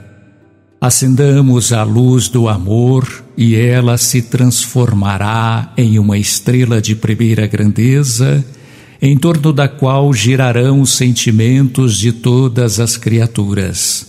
Acendamos 0.82 1.74
a 1.74 1.84
luz 1.84 2.30
do 2.30 2.48
amor 2.48 3.24
e 3.38 3.56
ela 3.56 3.98
se 3.98 4.22
transformará 4.22 5.74
em 5.78 6.00
uma 6.00 6.18
estrela 6.18 6.82
de 6.82 6.96
primeira 6.96 7.46
grandeza, 7.48 8.44
em 9.02 9.18
torno 9.18 9.54
da 9.54 9.68
qual 9.68 10.14
girarão 10.14 10.82
os 10.82 10.92
sentimentos 10.92 11.98
de 11.98 12.12
todas 12.12 12.80
as 12.80 12.98
criaturas. 12.98 14.08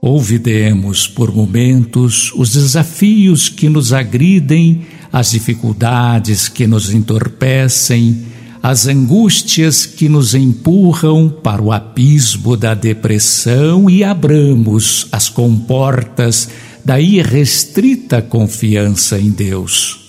Ouvidemos 0.00 1.06
por 1.08 1.34
momentos 1.34 2.30
os 2.34 2.52
desafios 2.52 3.48
que 3.48 3.68
nos 3.68 3.92
agridem, 3.92 4.82
as 5.12 5.30
dificuldades 5.30 6.48
que 6.48 6.66
nos 6.66 6.92
entorpecem, 6.92 8.26
as 8.62 8.86
angústias 8.86 9.86
que 9.86 10.08
nos 10.08 10.34
empurram 10.34 11.28
para 11.28 11.62
o 11.62 11.72
abismo 11.72 12.56
da 12.56 12.74
depressão 12.74 13.88
e 13.88 14.02
abramos 14.02 15.06
as 15.12 15.28
comportas 15.28 16.48
da 16.84 17.00
irrestrita 17.00 18.20
confiança 18.20 19.18
em 19.18 19.30
Deus. 19.30 20.03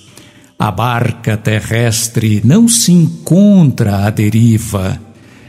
A 0.57 0.71
barca 0.71 1.35
terrestre 1.35 2.41
não 2.45 2.67
se 2.67 2.93
encontra 2.93 4.05
à 4.05 4.09
deriva. 4.09 4.97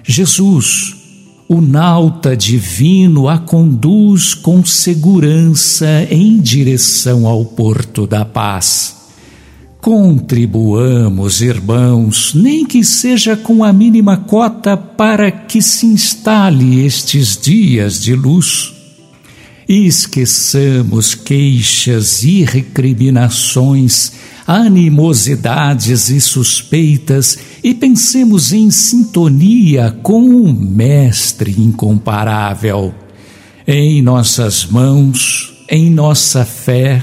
Jesus, 0.03 0.97
o 1.49 1.61
nauta 1.61 2.37
divino 2.37 3.29
a 3.29 3.39
conduz 3.39 4.35
com 4.35 4.65
segurança 4.65 6.09
em 6.11 6.41
direção 6.41 7.25
ao 7.25 7.45
porto 7.45 8.05
da 8.05 8.25
paz. 8.25 8.97
Contribuamos, 9.81 11.41
irmãos, 11.41 12.35
nem 12.35 12.67
que 12.67 12.83
seja 12.83 13.37
com 13.37 13.63
a 13.63 13.73
mínima 13.73 14.17
cota 14.17 14.77
para 14.77 15.31
que 15.31 15.63
se 15.63 15.87
instale 15.87 16.85
estes 16.85 17.39
dias 17.41 18.03
de 18.03 18.17
luz. 18.17 18.73
E 19.69 19.87
esqueçamos 19.87 21.15
queixas 21.15 22.25
e 22.25 22.43
recriminações 22.43 24.13
animosidades 24.47 26.09
e 26.09 26.21
suspeitas 26.21 27.39
e 27.65 27.75
pensemos 27.75 28.53
em 28.53 28.71
sintonia 28.71 29.91
com 30.03 30.25
o 30.43 30.53
Mestre 30.53 31.51
incomparável. 31.59 32.95
Em 33.67 34.01
nossas 34.01 34.65
mãos, 34.65 35.65
em 35.69 35.91
nossa 35.91 36.45
fé, 36.45 37.03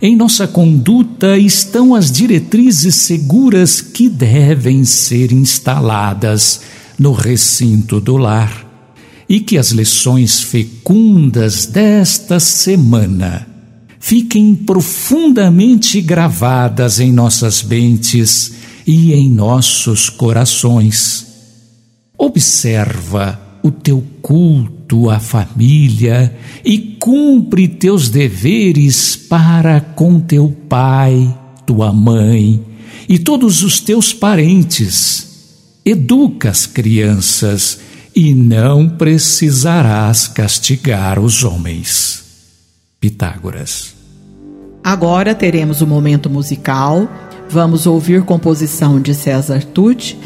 em 0.00 0.14
nossa 0.14 0.46
conduta 0.46 1.36
estão 1.36 1.94
as 1.94 2.12
diretrizes 2.12 2.94
seguras 2.94 3.80
que 3.80 4.08
devem 4.08 4.84
ser 4.84 5.32
instaladas 5.32 6.60
no 6.96 7.12
recinto 7.12 8.00
do 8.00 8.16
lar 8.16 8.64
e 9.28 9.40
que 9.40 9.58
as 9.58 9.70
lições 9.72 10.40
fecundas 10.40 11.66
desta 11.66 12.38
semana 12.38 13.55
fiquem 14.06 14.54
profundamente 14.54 16.00
gravadas 16.00 17.00
em 17.00 17.10
nossas 17.10 17.60
mentes 17.64 18.52
e 18.86 19.12
em 19.12 19.28
nossos 19.28 20.08
corações. 20.08 21.26
Observa 22.16 23.58
o 23.64 23.72
teu 23.72 24.04
culto 24.22 25.10
à 25.10 25.18
família 25.18 26.32
e 26.64 26.78
cumpre 27.00 27.66
teus 27.66 28.08
deveres 28.08 29.16
para 29.16 29.80
com 29.80 30.20
teu 30.20 30.56
pai, 30.68 31.36
tua 31.66 31.92
mãe 31.92 32.64
e 33.08 33.18
todos 33.18 33.64
os 33.64 33.80
teus 33.80 34.12
parentes. 34.12 35.80
Educa 35.84 36.50
as 36.50 36.64
crianças 36.64 37.80
e 38.14 38.32
não 38.32 38.88
precisarás 38.88 40.28
castigar 40.28 41.18
os 41.18 41.42
homens. 41.42 42.22
Pitágoras. 43.00 43.95
Agora 44.86 45.34
teremos 45.34 45.82
o 45.82 45.84
um 45.84 45.88
momento 45.88 46.30
musical. 46.30 47.08
Vamos 47.50 47.88
ouvir 47.88 48.22
composição 48.22 49.00
de 49.00 49.16
César 49.16 49.64
Tucci, 49.64 50.16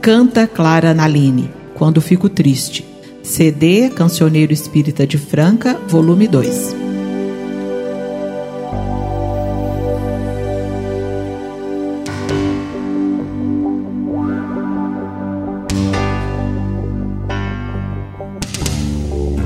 Canta 0.00 0.46
Clara 0.46 0.94
Naline, 0.94 1.50
Quando 1.74 2.00
Fico 2.00 2.28
Triste. 2.28 2.86
CD 3.24 3.90
Cancioneiro 3.90 4.52
Espírita 4.52 5.04
de 5.04 5.18
Franca, 5.18 5.76
volume 5.88 6.28
2. 6.28 6.76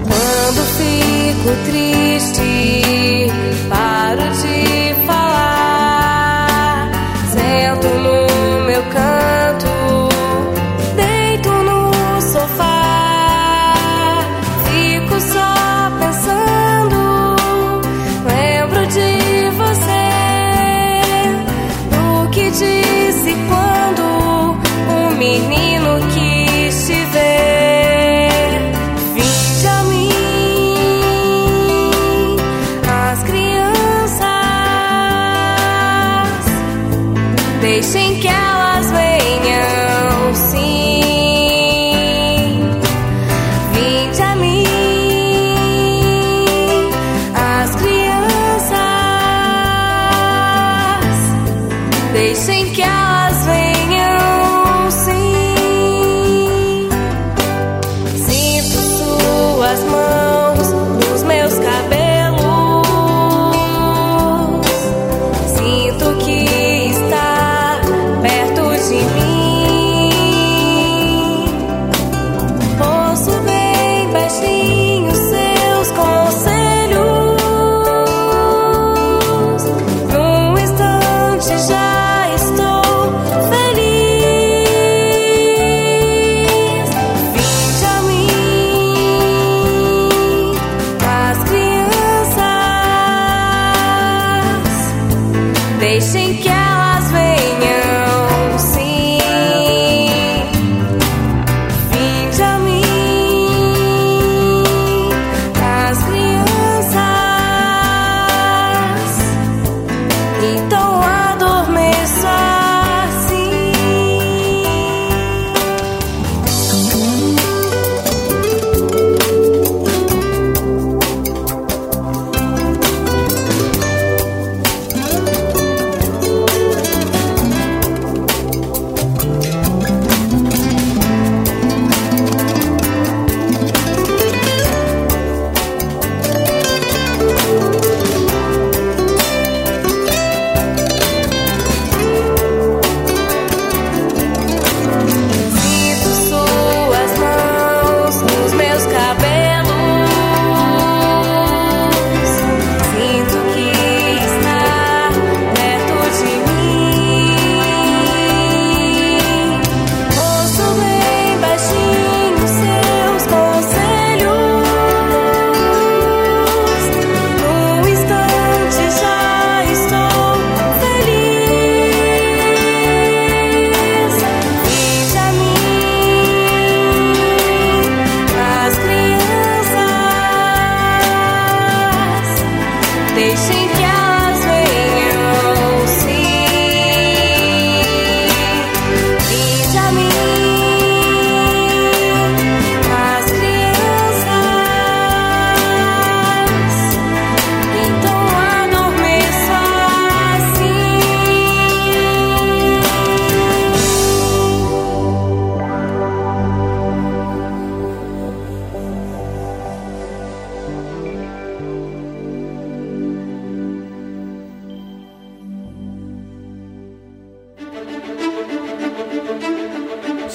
Quando 0.05 0.63
fico 0.77 1.57
triste, 1.65 2.58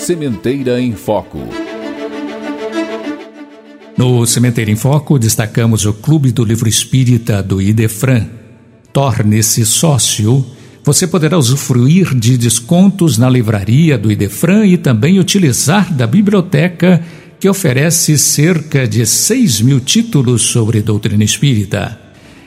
Sementeira 0.03 0.81
em 0.81 0.91
Foco. 0.91 1.39
No 3.97 4.25
Sementeira 4.25 4.69
em 4.69 4.75
Foco, 4.75 5.17
destacamos 5.17 5.85
o 5.85 5.93
Clube 5.93 6.33
do 6.33 6.43
Livro 6.43 6.67
Espírita 6.67 7.41
do 7.41 7.61
Idefran. 7.61 8.27
Torne-se 8.91 9.65
sócio. 9.65 10.45
Você 10.83 11.07
poderá 11.07 11.37
usufruir 11.37 12.13
de 12.13 12.37
descontos 12.37 13.17
na 13.17 13.29
livraria 13.29 13.97
do 13.97 14.11
Idefran 14.11 14.65
e 14.65 14.77
também 14.77 15.21
utilizar 15.21 15.93
da 15.93 16.05
biblioteca 16.05 17.01
que 17.39 17.47
oferece 17.47 18.17
cerca 18.17 18.85
de 18.85 19.05
6 19.05 19.61
mil 19.61 19.79
títulos 19.79 20.41
sobre 20.41 20.81
doutrina 20.81 21.23
espírita. 21.23 21.97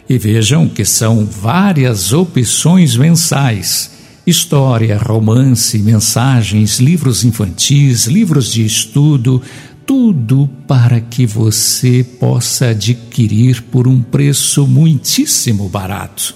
E 0.07 0.18
vejam 0.18 0.68
que 0.68 0.84
são 0.84 1.24
várias 1.24 2.12
opções 2.12 2.98
mensais 2.98 3.95
História, 4.27 4.99
romance, 4.99 5.79
mensagens, 5.79 6.81
livros 6.81 7.24
infantis, 7.24 8.09
livros 8.09 8.53
de 8.53 8.66
estudo, 8.66 9.41
tudo 9.87 10.51
para 10.66 11.01
que 11.01 11.24
você 11.24 12.03
possa 12.03 12.70
adquirir 12.70 13.62
por 13.62 13.87
um 13.87 14.03
preço 14.03 14.66
muitíssimo 14.66 15.68
barato. 15.68 16.35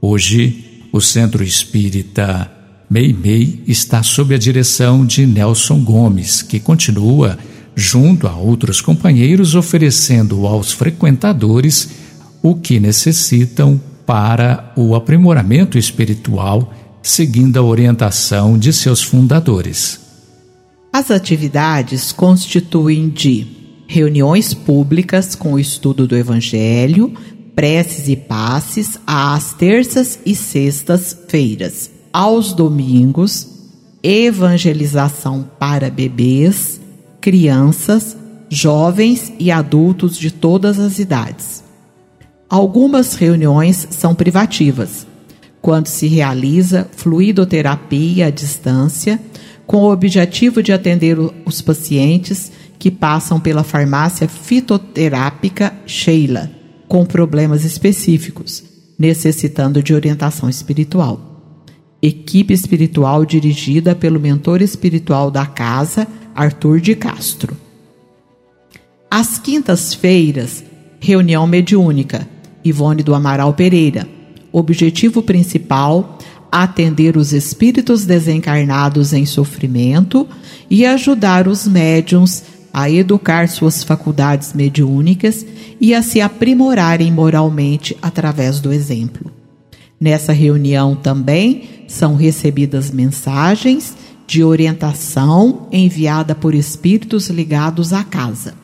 Hoje, 0.00 0.82
o 0.92 1.00
Centro 1.00 1.42
Espírita 1.42 2.50
Meimei 2.88 3.62
está 3.66 4.02
sob 4.02 4.34
a 4.34 4.38
direção 4.38 5.04
de 5.04 5.26
Nelson 5.26 5.82
Gomes, 5.82 6.42
que 6.42 6.60
continua, 6.60 7.38
junto 7.74 8.26
a 8.26 8.36
outros 8.36 8.80
companheiros, 8.80 9.54
oferecendo 9.54 10.46
aos 10.46 10.72
frequentadores 10.72 11.90
o 12.42 12.54
que 12.54 12.78
necessitam 12.78 13.80
para 14.06 14.72
o 14.76 14.94
aprimoramento 14.94 15.78
espiritual, 15.78 16.72
seguindo 17.02 17.58
a 17.58 17.62
orientação 17.62 18.58
de 18.58 18.72
seus 18.72 19.02
fundadores. 19.02 19.98
As 20.92 21.10
atividades 21.10 22.12
constituem 22.12 23.08
de 23.08 23.53
reuniões 23.86 24.54
públicas 24.54 25.34
com 25.34 25.54
o 25.54 25.58
estudo 25.58 26.06
do 26.06 26.16
Evangelho, 26.16 27.12
preces 27.54 28.08
e 28.08 28.16
passes 28.16 28.98
às 29.06 29.52
terças 29.52 30.18
e 30.24 30.34
sextas-feiras. 30.34 31.90
Aos 32.12 32.52
domingos, 32.52 33.48
evangelização 34.02 35.48
para 35.58 35.90
bebês, 35.90 36.80
crianças, 37.20 38.16
jovens 38.48 39.32
e 39.38 39.50
adultos 39.50 40.16
de 40.16 40.30
todas 40.30 40.78
as 40.78 40.98
idades. 40.98 41.64
Algumas 42.48 43.14
reuniões 43.14 43.88
são 43.90 44.14
privativas, 44.14 45.06
quando 45.60 45.86
se 45.86 46.06
realiza 46.06 46.86
fluidoterapia 46.94 48.26
à 48.26 48.30
distância, 48.30 49.18
com 49.66 49.78
o 49.78 49.90
objetivo 49.90 50.62
de 50.62 50.72
atender 50.72 51.16
os 51.46 51.62
pacientes 51.62 52.52
que 52.84 52.90
passam 52.90 53.40
pela 53.40 53.64
farmácia 53.64 54.28
fitoterápica 54.28 55.72
Sheila, 55.86 56.50
com 56.86 57.06
problemas 57.06 57.64
específicos, 57.64 58.62
necessitando 58.98 59.82
de 59.82 59.94
orientação 59.94 60.50
espiritual 60.50 61.30
equipe 62.02 62.52
espiritual 62.52 63.24
dirigida 63.24 63.94
pelo 63.94 64.20
mentor 64.20 64.60
espiritual 64.60 65.30
da 65.30 65.46
casa, 65.46 66.06
Arthur 66.34 66.78
de 66.78 66.94
Castro. 66.94 67.56
Às 69.10 69.38
quintas-feiras, 69.38 70.62
reunião 71.00 71.46
mediúnica, 71.46 72.28
Ivone 72.62 73.02
do 73.02 73.14
Amaral 73.14 73.54
Pereira. 73.54 74.06
Objetivo 74.52 75.22
principal: 75.22 76.18
atender 76.52 77.16
os 77.16 77.32
espíritos 77.32 78.04
desencarnados 78.04 79.14
em 79.14 79.24
sofrimento 79.24 80.28
e 80.70 80.84
ajudar 80.84 81.48
os 81.48 81.66
médiums 81.66 82.44
a 82.74 82.90
educar 82.90 83.48
suas 83.48 83.84
faculdades 83.84 84.52
mediúnicas 84.52 85.46
e 85.80 85.94
a 85.94 86.02
se 86.02 86.20
aprimorarem 86.20 87.12
moralmente 87.12 87.96
através 88.02 88.58
do 88.58 88.72
exemplo. 88.72 89.30
Nessa 90.00 90.32
reunião 90.32 90.96
também 90.96 91.84
são 91.86 92.16
recebidas 92.16 92.90
mensagens 92.90 93.96
de 94.26 94.42
orientação 94.42 95.68
enviada 95.70 96.34
por 96.34 96.52
espíritos 96.52 97.30
ligados 97.30 97.92
à 97.92 98.02
casa. 98.02 98.54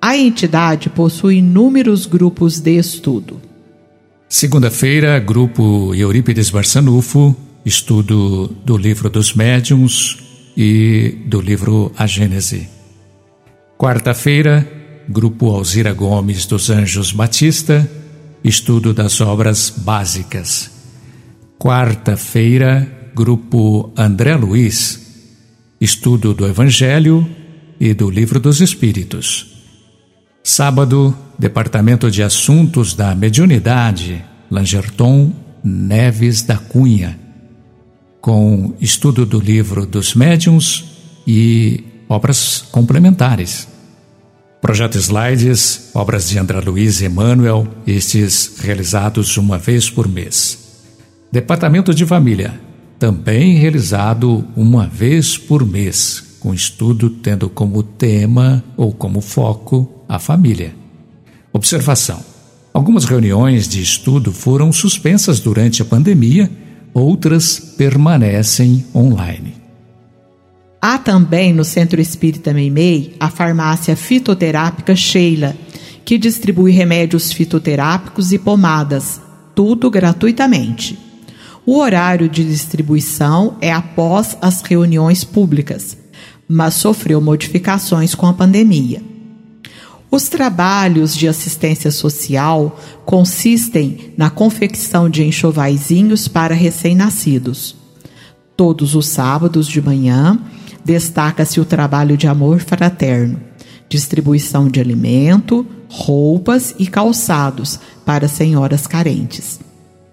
A 0.00 0.16
entidade 0.16 0.88
possui 0.88 1.38
inúmeros 1.38 2.06
grupos 2.06 2.60
de 2.60 2.78
estudo. 2.78 3.40
Segunda-feira, 4.28 5.18
grupo 5.18 5.92
Eurípides 5.92 6.50
Barçanufo, 6.50 7.34
estudo 7.66 8.54
do 8.64 8.76
livro 8.76 9.10
dos 9.10 9.34
médiuns 9.34 10.18
e 10.56 11.18
do 11.26 11.40
livro 11.40 11.90
A 11.98 12.06
Gênese. 12.06 12.79
Quarta-feira, 13.80 14.70
grupo 15.08 15.50
Alzira 15.50 15.94
Gomes 15.94 16.44
dos 16.44 16.68
Anjos 16.68 17.12
Batista, 17.12 17.90
estudo 18.44 18.92
das 18.92 19.22
obras 19.22 19.72
básicas. 19.74 20.70
Quarta-feira, 21.58 23.10
grupo 23.14 23.90
André 23.96 24.36
Luiz, 24.36 25.00
estudo 25.80 26.34
do 26.34 26.46
Evangelho 26.46 27.26
e 27.80 27.94
do 27.94 28.10
Livro 28.10 28.38
dos 28.38 28.60
Espíritos. 28.60 29.64
Sábado, 30.44 31.16
Departamento 31.38 32.10
de 32.10 32.22
Assuntos 32.22 32.92
da 32.92 33.14
Mediunidade, 33.14 34.22
Langerton 34.50 35.32
Neves 35.64 36.42
da 36.42 36.58
Cunha, 36.58 37.18
com 38.20 38.74
estudo 38.78 39.24
do 39.24 39.40
Livro 39.40 39.86
dos 39.86 40.14
Médiuns 40.14 40.84
e 41.26 41.82
obras 42.10 42.66
complementares. 42.70 43.69
Projeto 44.60 44.98
Slides, 44.98 45.90
obras 45.94 46.28
de 46.28 46.38
André 46.38 46.60
Luiz 46.60 47.00
e 47.00 47.06
Emmanuel, 47.06 47.66
estes 47.86 48.58
realizados 48.58 49.38
uma 49.38 49.56
vez 49.56 49.88
por 49.88 50.06
mês. 50.06 50.58
Departamento 51.32 51.94
de 51.94 52.04
Família, 52.04 52.60
também 52.98 53.56
realizado 53.56 54.44
uma 54.54 54.86
vez 54.86 55.38
por 55.38 55.66
mês, 55.66 56.36
com 56.40 56.52
estudo 56.52 57.08
tendo 57.08 57.48
como 57.48 57.82
tema 57.82 58.62
ou 58.76 58.92
como 58.92 59.22
foco 59.22 60.04
a 60.06 60.18
família. 60.18 60.74
Observação: 61.54 62.22
algumas 62.74 63.06
reuniões 63.06 63.66
de 63.66 63.80
estudo 63.80 64.30
foram 64.30 64.70
suspensas 64.70 65.40
durante 65.40 65.80
a 65.80 65.86
pandemia, 65.86 66.50
outras 66.92 67.58
permanecem 67.78 68.84
online. 68.94 69.59
Há 70.82 70.96
também 70.96 71.52
no 71.52 71.62
Centro 71.62 72.00
Espírita 72.00 72.54
Meimei 72.54 73.14
a 73.20 73.28
farmácia 73.28 73.94
fitoterápica 73.94 74.96
Sheila, 74.96 75.54
que 76.06 76.16
distribui 76.16 76.72
remédios 76.72 77.32
fitoterápicos 77.32 78.32
e 78.32 78.38
pomadas, 78.38 79.20
tudo 79.54 79.90
gratuitamente. 79.90 80.98
O 81.66 81.76
horário 81.78 82.30
de 82.30 82.42
distribuição 82.42 83.58
é 83.60 83.70
após 83.70 84.38
as 84.40 84.62
reuniões 84.62 85.22
públicas, 85.22 85.98
mas 86.48 86.74
sofreu 86.74 87.20
modificações 87.20 88.14
com 88.14 88.26
a 88.26 88.32
pandemia. 88.32 89.02
Os 90.10 90.30
trabalhos 90.30 91.14
de 91.14 91.28
assistência 91.28 91.90
social 91.90 92.80
consistem 93.04 94.14
na 94.16 94.30
confecção 94.30 95.10
de 95.10 95.22
enxovaizinhos 95.24 96.26
para 96.26 96.54
recém-nascidos. 96.54 97.76
Todos 98.56 98.94
os 98.94 99.06
sábados 99.06 99.68
de 99.68 99.80
manhã, 99.80 100.40
destaca-se 100.84 101.60
o 101.60 101.64
trabalho 101.64 102.16
de 102.16 102.26
amor 102.26 102.60
fraterno, 102.60 103.40
distribuição 103.88 104.68
de 104.68 104.80
alimento, 104.80 105.66
roupas 105.88 106.74
e 106.78 106.86
calçados 106.86 107.80
para 108.04 108.28
senhoras 108.28 108.86
carentes. 108.86 109.60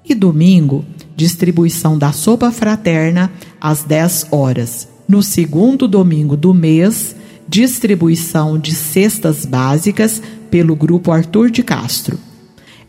E 0.04 0.16
domingo, 0.16 0.86
distribuição 1.16 1.98
da 1.98 2.12
sopa 2.12 2.52
fraterna 2.52 3.32
às 3.60 3.84
10 3.84 4.28
horas. 4.32 4.88
No 5.08 5.22
segundo 5.22 5.88
domingo 5.88 6.36
do 6.36 6.54
mês, 6.54 7.16
distribuição 7.48 8.58
de 8.60 8.74
cestas 8.74 9.46
básicas 9.46 10.22
pelo 10.50 10.76
grupo 10.76 11.12
Arthur 11.12 11.50
de 11.50 11.64
Castro. 11.64 12.18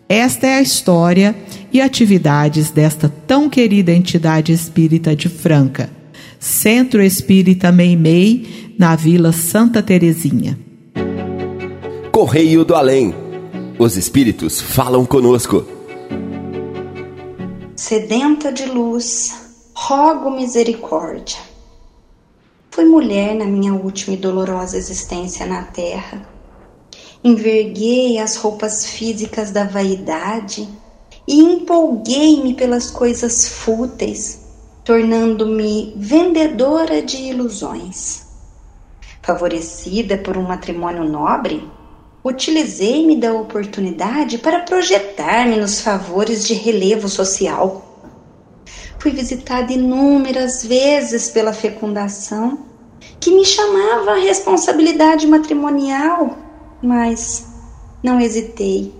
Esta 0.09 0.47
é 0.47 0.55
a 0.55 0.63
história 0.63 1.37
e 1.73 1.81
atividades 1.81 2.71
desta 2.71 3.13
tão 3.27 3.51
querida 3.51 3.93
entidade 3.93 4.53
espírita 4.53 5.15
de 5.15 5.29
Franca, 5.29 5.91
Centro 6.39 7.03
Espírita 7.03 7.73
Meimei, 7.73 8.75
na 8.79 8.95
Vila 8.95 9.33
Santa 9.33 9.83
Terezinha. 9.83 10.59
Correio 12.13 12.65
do 12.65 12.75
Além. 12.75 13.15
Os 13.79 13.97
espíritos 13.97 14.61
falam 14.61 15.07
conosco 15.07 15.79
sedenta 17.79 18.53
de 18.53 18.67
luz, 18.67 19.35
rogo 19.73 20.33
misericórdia. 20.33 21.39
Fui 22.73 22.85
mulher 22.85 23.37
na 23.37 23.45
minha 23.45 23.73
última 23.73 24.15
e 24.15 24.19
dolorosa 24.19 24.77
existência 24.77 25.47
na 25.47 25.63
terra. 25.63 26.29
Enverguei 27.23 28.19
as 28.19 28.37
roupas 28.37 28.85
físicas 28.85 29.53
da 29.53 29.65
vaidade 29.65 30.69
e 31.27 31.39
empolguei-me 31.41 32.53
pelas 32.53 32.91
coisas 32.91 33.49
fúteis, 33.49 34.41
tornando-me 34.89 35.93
vendedora 35.95 37.03
de 37.03 37.19
ilusões. 37.19 38.23
Favorecida 39.21 40.17
por 40.17 40.39
um 40.39 40.45
matrimônio 40.45 41.05
nobre, 41.05 41.63
Utilizei-me 42.25 43.17
da 43.17 43.33
oportunidade 43.33 44.39
para 44.39 44.61
projetar-me 44.61 45.57
nos 45.57 45.81
favores 45.81 46.47
de 46.47 46.53
relevo 46.53 47.09
social. 47.09 47.85
Fui 48.99 49.13
visitada 49.13 49.73
inúmeras 49.73 50.65
vezes 50.65 51.31
pela 51.31 51.53
fecundação, 51.53 52.67
que 53.21 53.31
me 53.31 53.45
chamava 53.45 54.13
a 54.13 54.19
responsabilidade 54.19 55.27
matrimonial, 55.27 56.37
mas 56.83 57.47
não 58.03 58.21
hesitei 58.21 58.93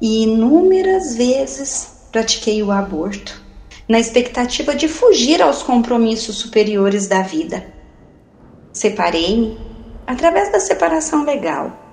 e 0.00 0.22
inúmeras 0.22 1.14
vezes 1.14 2.08
pratiquei 2.10 2.62
o 2.62 2.72
aborto, 2.72 3.45
na 3.88 3.98
expectativa 4.00 4.74
de 4.74 4.88
fugir 4.88 5.40
aos 5.40 5.62
compromissos 5.62 6.36
superiores 6.36 7.06
da 7.06 7.22
vida. 7.22 7.64
Separei-me 8.72 9.58
através 10.06 10.50
da 10.52 10.60
separação 10.60 11.24
legal 11.24 11.84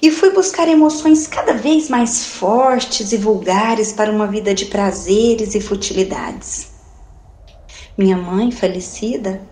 e 0.00 0.10
fui 0.10 0.30
buscar 0.30 0.68
emoções 0.68 1.26
cada 1.26 1.54
vez 1.54 1.88
mais 1.88 2.24
fortes 2.24 3.12
e 3.12 3.16
vulgares 3.16 3.92
para 3.92 4.10
uma 4.10 4.26
vida 4.26 4.54
de 4.54 4.66
prazeres 4.66 5.54
e 5.54 5.60
futilidades. 5.60 6.70
Minha 7.96 8.16
mãe, 8.16 8.50
falecida, 8.50 9.42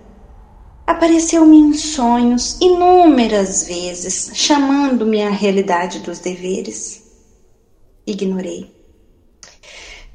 apareceu-me 0.86 1.56
em 1.56 1.74
sonhos 1.74 2.58
inúmeras 2.60 3.64
vezes, 3.64 4.30
chamando-me 4.34 5.22
à 5.22 5.30
realidade 5.30 6.00
dos 6.00 6.18
deveres. 6.18 7.02
Ignorei. 8.06 8.74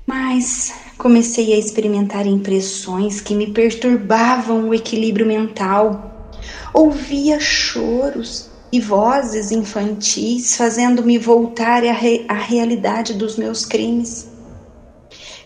Mas 0.06 0.74
comecei 0.98 1.54
a 1.54 1.58
experimentar 1.58 2.26
impressões 2.26 3.20
que 3.20 3.36
me 3.36 3.48
perturbavam 3.48 4.70
o 4.70 4.74
equilíbrio 4.74 5.26
mental. 5.26 6.32
Ouvia 6.74 7.40
choros 7.40 8.50
e 8.72 8.80
vozes 8.80 9.52
infantis 9.52 10.56
fazendo-me 10.56 11.18
voltar 11.18 11.84
à, 11.86 11.92
re 11.92 12.26
à 12.28 12.34
realidade 12.34 13.14
dos 13.14 13.38
meus 13.38 13.66
crimes. 13.66 14.30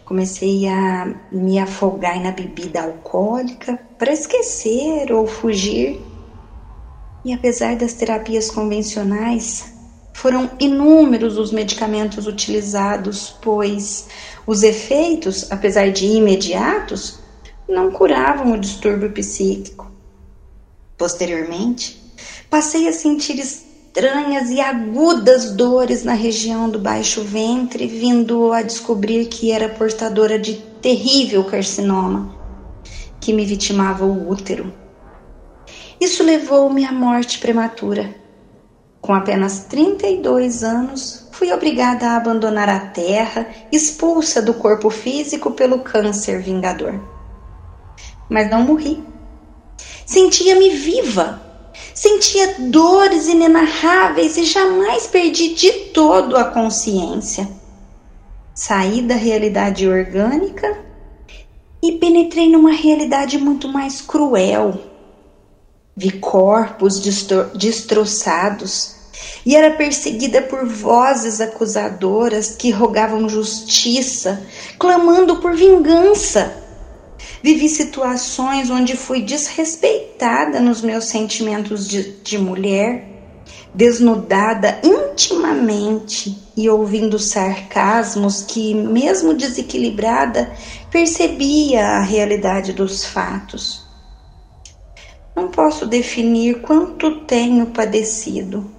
Comecei 0.05 0.67
a 0.67 1.13
me 1.31 1.59
afogar 1.59 2.19
na 2.19 2.31
bebida 2.31 2.81
alcoólica 2.81 3.79
para 3.97 4.11
esquecer 4.11 5.11
ou 5.11 5.27
fugir. 5.27 6.01
E 7.23 7.33
apesar 7.33 7.75
das 7.75 7.93
terapias 7.93 8.49
convencionais, 8.49 9.78
foram 10.19 10.51
inúmeros 10.59 11.37
os 11.37 11.49
medicamentos 11.49 12.27
utilizados, 12.27 13.33
pois 13.41 14.09
os 14.45 14.63
efeitos, 14.63 15.49
apesar 15.49 15.91
de 15.93 16.05
imediatos, 16.07 17.19
não 17.65 17.89
curavam 17.89 18.51
o 18.51 18.59
distúrbio 18.59 19.09
psíquico. 19.13 19.89
Posteriormente, 20.97 22.03
passei 22.49 22.89
a 22.89 22.91
sentir 22.91 23.39
estranhas 23.39 24.49
e 24.49 24.59
agudas 24.59 25.51
dores 25.51 26.03
na 26.03 26.15
região 26.15 26.69
do 26.69 26.79
baixo 26.79 27.21
ventre, 27.23 27.87
vindo 27.87 28.51
a 28.51 28.61
descobrir 28.61 29.27
que 29.27 29.53
era 29.53 29.69
portadora 29.69 30.37
de 30.37 30.55
terrível 30.81 31.45
carcinoma 31.45 32.37
que 33.21 33.31
me 33.31 33.45
vitimava 33.45 34.03
o 34.03 34.29
útero. 34.29 34.73
Isso 35.97 36.25
levou-me 36.25 36.83
à 36.83 36.91
morte 36.91 37.39
prematura. 37.39 38.18
Com 39.01 39.13
apenas 39.13 39.65
32 39.65 40.63
anos, 40.63 41.27
fui 41.31 41.51
obrigada 41.51 42.07
a 42.07 42.17
abandonar 42.17 42.69
a 42.69 42.79
terra, 42.79 43.47
expulsa 43.71 44.41
do 44.41 44.53
corpo 44.53 44.89
físico 44.89 45.51
pelo 45.51 45.79
câncer 45.79 46.41
vingador. 46.41 46.99
Mas 48.29 48.49
não 48.49 48.63
morri. 48.63 49.03
Sentia-me 50.05 50.69
viva 50.71 51.49
Sentia 51.93 52.55
dores 52.59 53.27
inenarráveis 53.27 54.37
e 54.37 54.45
jamais 54.45 55.05
perdi 55.07 55.53
de 55.53 55.71
todo 55.91 56.37
a 56.37 56.45
consciência. 56.45 57.45
Saí 58.53 59.01
da 59.01 59.15
realidade 59.15 59.85
orgânica 59.85 60.79
e 61.83 61.93
penetrei 61.93 62.49
numa 62.49 62.71
realidade 62.71 63.37
muito 63.37 63.67
mais 63.67 63.99
cruel. 63.99 64.79
Vi 65.99 66.11
corpos 66.11 67.01
destroçados 67.53 68.95
e 69.45 69.53
era 69.53 69.71
perseguida 69.71 70.41
por 70.41 70.65
vozes 70.65 71.41
acusadoras 71.41 72.55
que 72.55 72.71
rogavam 72.71 73.27
justiça, 73.27 74.41
clamando 74.79 75.41
por 75.41 75.53
vingança. 75.57 76.55
Vivi 77.43 77.67
situações 77.67 78.69
onde 78.69 78.95
fui 78.95 79.21
desrespeitada 79.23 80.61
nos 80.61 80.81
meus 80.81 81.03
sentimentos 81.03 81.85
de, 81.85 82.13
de 82.23 82.37
mulher, 82.37 83.05
desnudada 83.75 84.79
intimamente 84.81 86.41
e 86.55 86.69
ouvindo 86.69 87.19
sarcasmos 87.19 88.41
que, 88.41 88.73
mesmo 88.73 89.33
desequilibrada, 89.33 90.49
percebia 90.89 91.85
a 91.85 92.01
realidade 92.01 92.71
dos 92.71 93.03
fatos. 93.03 93.88
Não 95.39 95.47
posso 95.47 95.85
definir 95.85 96.61
quanto 96.61 97.21
tenho 97.21 97.67
padecido. 97.67 98.69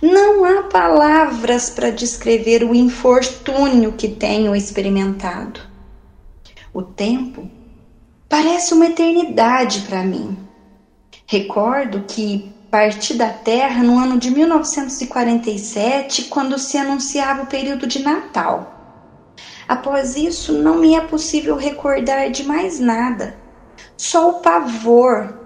Não 0.00 0.44
há 0.46 0.62
palavras 0.62 1.68
para 1.68 1.90
descrever 1.90 2.64
o 2.64 2.74
infortúnio 2.74 3.92
que 3.92 4.08
tenho 4.08 4.56
experimentado. 4.56 5.60
O 6.72 6.80
tempo 6.82 7.46
Parece 8.30 8.72
uma 8.74 8.86
eternidade 8.86 9.80
para 9.80 10.04
mim. 10.04 10.38
Recordo 11.26 12.04
que 12.06 12.52
parti 12.70 13.12
da 13.12 13.28
Terra 13.28 13.82
no 13.82 13.98
ano 13.98 14.18
de 14.18 14.30
1947, 14.30 16.26
quando 16.26 16.56
se 16.56 16.78
anunciava 16.78 17.42
o 17.42 17.46
período 17.46 17.88
de 17.88 18.00
Natal. 18.04 19.34
Após 19.66 20.14
isso, 20.14 20.52
não 20.52 20.78
me 20.78 20.94
é 20.94 21.00
possível 21.00 21.56
recordar 21.56 22.30
de 22.30 22.44
mais 22.44 22.78
nada, 22.78 23.36
só 23.96 24.30
o 24.30 24.34
pavor, 24.34 25.39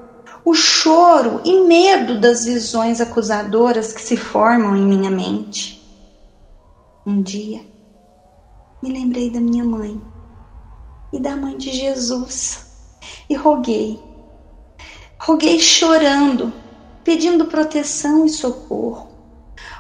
o 0.45 0.53
choro 0.53 1.41
e 1.43 1.61
medo 1.63 2.21
das 2.21 2.45
visões 2.45 3.01
acusadoras 3.01 3.95
que 3.95 4.03
se 4.03 4.15
formam 4.15 4.77
em 4.77 4.85
minha 4.85 5.11
mente. 5.11 5.83
Um 7.07 7.23
dia, 7.23 7.63
me 8.83 8.93
lembrei 8.93 9.31
da 9.31 9.41
minha 9.41 9.65
mãe 9.65 9.99
e 11.11 11.19
da 11.19 11.35
mãe 11.35 11.57
de 11.57 11.73
Jesus 11.73 12.63
e 13.31 13.35
roguei. 13.35 13.99
Roguei 15.19 15.59
chorando, 15.59 16.53
pedindo 17.03 17.47
proteção 17.47 18.27
e 18.27 18.29
socorro. 18.29 19.09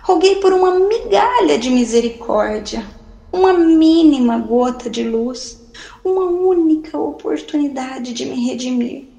Roguei 0.02 0.36
por 0.36 0.54
uma 0.54 0.70
migalha 0.70 1.58
de 1.58 1.68
misericórdia, 1.68 2.86
uma 3.30 3.52
mínima 3.52 4.38
gota 4.38 4.88
de 4.88 5.02
luz, 5.02 5.62
uma 6.02 6.24
única 6.24 6.98
oportunidade 6.98 8.14
de 8.14 8.24
me 8.24 8.46
redimir. 8.46 9.13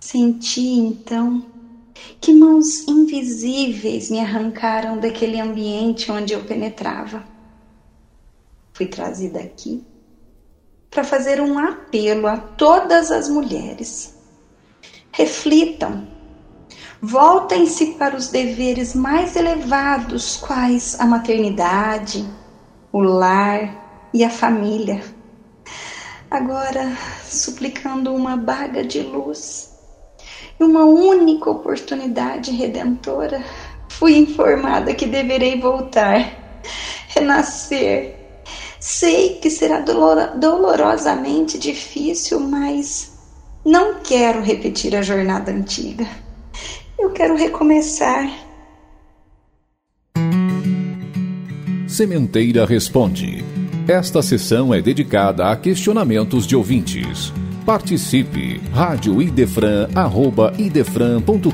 Senti 0.00 0.60
então 0.60 1.44
que 2.20 2.32
mãos 2.32 2.86
invisíveis 2.86 4.10
me 4.10 4.20
arrancaram 4.20 4.98
daquele 4.98 5.40
ambiente 5.40 6.10
onde 6.10 6.32
eu 6.32 6.44
penetrava. 6.44 7.24
Fui 8.72 8.86
trazida 8.86 9.40
aqui 9.40 9.84
para 10.90 11.02
fazer 11.02 11.40
um 11.40 11.58
apelo 11.58 12.26
a 12.26 12.36
todas 12.36 13.10
as 13.10 13.28
mulheres. 13.28 14.14
Reflitam, 15.10 16.06
voltem-se 17.02 17.94
para 17.94 18.16
os 18.16 18.28
deveres 18.28 18.94
mais 18.94 19.34
elevados, 19.34 20.36
quais 20.36 20.98
a 21.00 21.06
maternidade, 21.06 22.24
o 22.92 23.00
lar 23.00 24.08
e 24.14 24.22
a 24.22 24.30
família. 24.30 25.02
Agora, 26.30 26.96
suplicando 27.24 28.14
uma 28.14 28.36
baga 28.36 28.84
de 28.84 29.00
luz 29.00 29.67
uma 30.64 30.84
única 30.84 31.50
oportunidade 31.50 32.50
redentora, 32.50 33.42
fui 33.88 34.16
informada 34.16 34.94
que 34.94 35.06
deverei 35.06 35.60
voltar, 35.60 36.60
renascer 37.08 38.18
Sei 38.80 39.34
que 39.34 39.50
será 39.50 39.80
dolorosamente 39.80 41.58
difícil, 41.58 42.38
mas 42.38 43.12
não 43.64 44.00
quero 44.00 44.40
repetir 44.40 44.94
a 44.94 45.02
jornada 45.02 45.50
antiga. 45.50 46.06
Eu 46.98 47.10
quero 47.10 47.36
recomeçar. 47.36 48.30
Sementeira 51.88 52.64
Responde. 52.64 53.44
Esta 53.88 54.22
sessão 54.22 54.72
é 54.72 54.80
dedicada 54.80 55.50
a 55.50 55.56
questionamentos 55.56 56.46
de 56.46 56.54
ouvintes. 56.54 57.32
Participe! 57.68 58.62
Rádio 58.72 59.20
Idefran, 59.20 59.90
arroba 59.94 60.54
idefran.com.br 60.56 61.52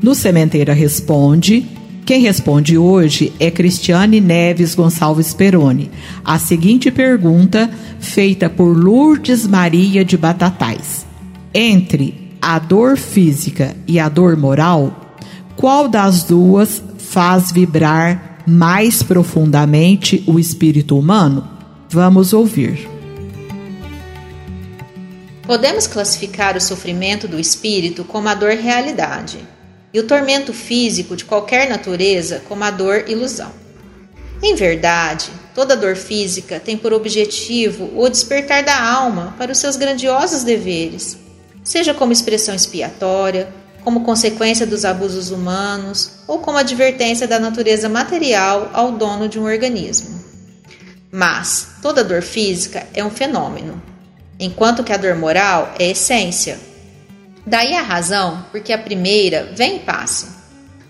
No 0.00 0.14
Sementeira 0.14 0.72
Responde, 0.72 1.66
quem 2.06 2.22
responde 2.22 2.78
hoje 2.78 3.32
é 3.40 3.50
Cristiane 3.50 4.20
Neves 4.20 4.76
Gonçalves 4.76 5.34
Peroni. 5.34 5.90
A 6.24 6.38
seguinte 6.38 6.92
pergunta, 6.92 7.68
feita 7.98 8.48
por 8.48 8.76
Lourdes 8.76 9.48
Maria 9.48 10.04
de 10.04 10.16
Batatais: 10.16 11.04
Entre 11.52 12.36
a 12.40 12.60
dor 12.60 12.96
física 12.96 13.74
e 13.84 13.98
a 13.98 14.08
dor 14.08 14.36
moral, 14.36 15.16
qual 15.56 15.88
das 15.88 16.22
duas 16.22 16.80
faz 16.98 17.50
vibrar 17.50 18.44
mais 18.46 19.02
profundamente 19.02 20.22
o 20.24 20.38
espírito 20.38 20.96
humano? 20.96 21.42
Vamos 21.90 22.32
ouvir. 22.32 22.93
Podemos 25.46 25.86
classificar 25.86 26.56
o 26.56 26.60
sofrimento 26.60 27.28
do 27.28 27.38
espírito 27.38 28.02
como 28.02 28.28
a 28.28 28.34
dor 28.34 28.52
realidade 28.52 29.46
e 29.92 30.00
o 30.00 30.06
tormento 30.06 30.54
físico 30.54 31.14
de 31.14 31.26
qualquer 31.26 31.68
natureza 31.68 32.42
como 32.48 32.64
a 32.64 32.70
dor 32.70 33.04
ilusão. 33.08 33.52
Em 34.42 34.54
verdade, 34.54 35.30
toda 35.54 35.76
dor 35.76 35.96
física 35.96 36.58
tem 36.58 36.78
por 36.78 36.94
objetivo 36.94 37.90
o 37.94 38.08
despertar 38.08 38.64
da 38.64 38.82
alma 38.82 39.34
para 39.36 39.52
os 39.52 39.58
seus 39.58 39.76
grandiosos 39.76 40.44
deveres, 40.44 41.18
seja 41.62 41.92
como 41.92 42.12
expressão 42.12 42.54
expiatória, 42.54 43.48
como 43.84 44.02
consequência 44.02 44.66
dos 44.66 44.86
abusos 44.86 45.30
humanos 45.30 46.12
ou 46.26 46.38
como 46.38 46.56
advertência 46.56 47.28
da 47.28 47.38
natureza 47.38 47.86
material 47.86 48.70
ao 48.72 48.92
dono 48.92 49.28
de 49.28 49.38
um 49.38 49.44
organismo. 49.44 50.24
Mas 51.12 51.68
toda 51.82 52.02
dor 52.02 52.22
física 52.22 52.86
é 52.94 53.04
um 53.04 53.10
fenômeno, 53.10 53.80
enquanto 54.38 54.84
que 54.84 54.92
a 54.92 54.96
dor 54.96 55.14
moral 55.16 55.74
é 55.78 55.90
essência, 55.90 56.58
Daí 57.46 57.74
a 57.74 57.82
razão 57.82 58.46
porque 58.50 58.72
a 58.72 58.78
primeira 58.78 59.50
vem 59.54 59.76
e 59.76 59.80
passa, 59.80 60.34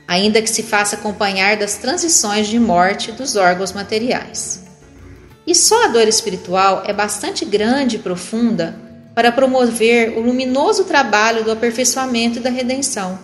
ainda 0.07 0.41
que 0.41 0.51
se 0.51 0.63
faça 0.63 0.95
acompanhar 0.95 1.57
das 1.57 1.77
transições 1.77 2.47
de 2.47 2.61
morte 2.61 3.11
dos 3.11 3.35
órgãos 3.35 3.73
materiais. 3.73 4.63
E 5.47 5.55
só 5.55 5.85
a 5.85 5.89
dor 5.89 6.07
espiritual 6.07 6.85
é 6.87 6.93
bastante 6.93 7.45
grande 7.45 7.97
e 7.97 7.99
profunda 7.99 8.79
para 9.15 9.33
promover 9.33 10.17
o 10.17 10.21
luminoso 10.21 10.85
trabalho 10.85 11.45
do 11.45 11.51
aperfeiçoamento 11.51 12.39
e 12.39 12.43
da 12.43 12.51
redenção. 12.51 13.19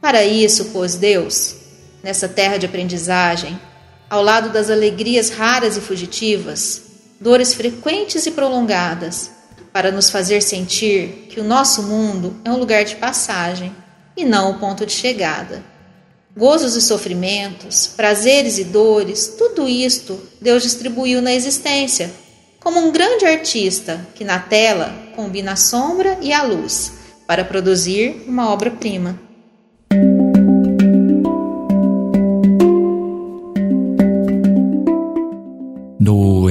Para 0.00 0.24
isso, 0.24 0.66
pôs 0.66 0.96
Deus, 0.96 1.54
nessa 2.02 2.28
terra 2.28 2.56
de 2.56 2.66
aprendizagem, 2.66 3.58
ao 4.10 4.22
lado 4.22 4.50
das 4.50 4.68
alegrias 4.68 5.30
raras 5.30 5.76
e 5.76 5.80
fugitivas, 5.80 6.82
dores 7.22 7.54
frequentes 7.54 8.26
e 8.26 8.32
prolongadas, 8.32 9.30
para 9.72 9.92
nos 9.92 10.10
fazer 10.10 10.42
sentir 10.42 11.28
que 11.30 11.38
o 11.38 11.44
nosso 11.44 11.84
mundo 11.84 12.36
é 12.44 12.50
um 12.50 12.58
lugar 12.58 12.84
de 12.84 12.96
passagem 12.96 13.72
e 14.16 14.24
não 14.24 14.50
o 14.50 14.58
ponto 14.58 14.84
de 14.84 14.92
chegada. 14.92 15.62
Gozos 16.36 16.74
e 16.74 16.82
sofrimentos, 16.82 17.86
prazeres 17.86 18.58
e 18.58 18.64
dores, 18.64 19.34
tudo 19.38 19.68
isto 19.68 20.20
Deus 20.40 20.64
distribuiu 20.64 21.22
na 21.22 21.32
existência, 21.32 22.12
como 22.58 22.80
um 22.80 22.90
grande 22.90 23.24
artista 23.24 24.04
que 24.16 24.24
na 24.24 24.40
tela 24.40 24.92
combina 25.14 25.52
a 25.52 25.56
sombra 25.56 26.18
e 26.20 26.32
a 26.32 26.42
luz 26.42 26.92
para 27.26 27.44
produzir 27.44 28.24
uma 28.26 28.50
obra-prima. 28.50 29.18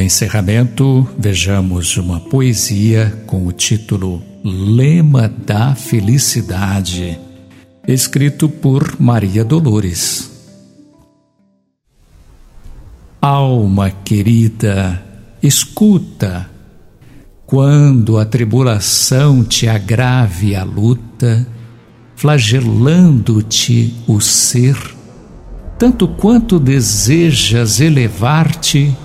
Encerramento, 0.01 1.07
vejamos 1.17 1.97
uma 1.97 2.19
poesia 2.19 3.23
com 3.25 3.45
o 3.45 3.51
título 3.51 4.21
Lema 4.43 5.27
da 5.27 5.75
Felicidade, 5.75 7.19
escrito 7.87 8.49
por 8.49 8.99
Maria 8.99 9.43
Dolores. 9.43 10.31
Alma 13.21 13.91
querida, 13.91 15.03
escuta, 15.43 16.49
quando 17.45 18.17
a 18.17 18.25
tribulação 18.25 19.43
te 19.43 19.67
agrave 19.67 20.55
a 20.55 20.63
luta, 20.63 21.45
flagelando-te 22.15 23.93
o 24.07 24.21
ser, 24.21 24.77
tanto 25.77 26.07
quanto 26.07 26.59
desejas 26.59 27.79
elevar-te, 27.79 28.95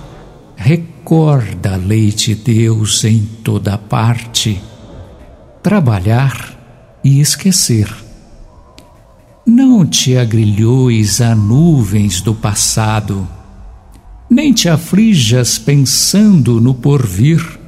Recorda 0.57 1.75
a 1.75 1.77
lei 1.77 2.11
de 2.11 2.33
Deus 2.33 3.03
em 3.05 3.23
toda 3.43 3.77
parte, 3.77 4.59
trabalhar 5.61 6.99
e 7.03 7.21
esquecer. 7.21 7.87
Não 9.45 9.85
te 9.85 10.17
agrilhoes 10.17 11.21
a 11.21 11.35
nuvens 11.35 12.21
do 12.21 12.33
passado, 12.33 13.25
nem 14.29 14.51
te 14.51 14.67
aflijas 14.67 15.59
pensando 15.59 16.59
no 16.59 16.73
porvir. 16.73 17.59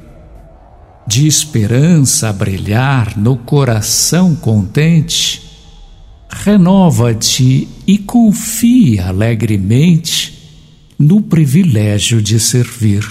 De 1.06 1.26
esperança 1.26 2.28
a 2.28 2.32
brilhar 2.32 3.16
no 3.16 3.36
coração 3.36 4.34
contente, 4.34 5.42
renova-te 6.28 7.66
e 7.86 7.98
confia 7.98 9.08
alegremente 9.08 10.39
no 11.00 11.22
privilégio 11.22 12.20
de 12.20 12.38
servir. 12.38 13.02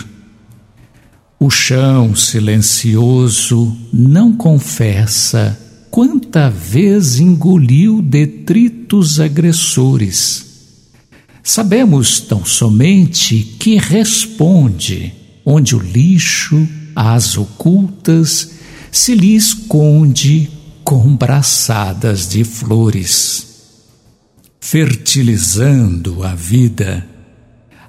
O 1.39 1.49
chão 1.49 2.15
silencioso 2.15 3.75
não 3.91 4.31
confessa 4.31 5.59
quanta 5.89 6.51
vez 6.51 7.19
engoliu 7.19 7.99
detritos 7.99 9.19
agressores. 9.19 10.45
Sabemos 11.41 12.19
tão 12.19 12.45
somente 12.45 13.55
que 13.59 13.77
responde 13.77 15.11
onde 15.43 15.75
o 15.75 15.79
lixo, 15.79 16.67
as 16.95 17.37
ocultas, 17.37 18.51
se 18.91 19.15
lhe 19.15 19.35
esconde 19.35 20.47
com 20.83 21.15
braçadas 21.15 22.29
de 22.29 22.43
flores. 22.43 23.47
Fertilizando 24.59 26.21
a 26.23 26.35
vida, 26.35 27.03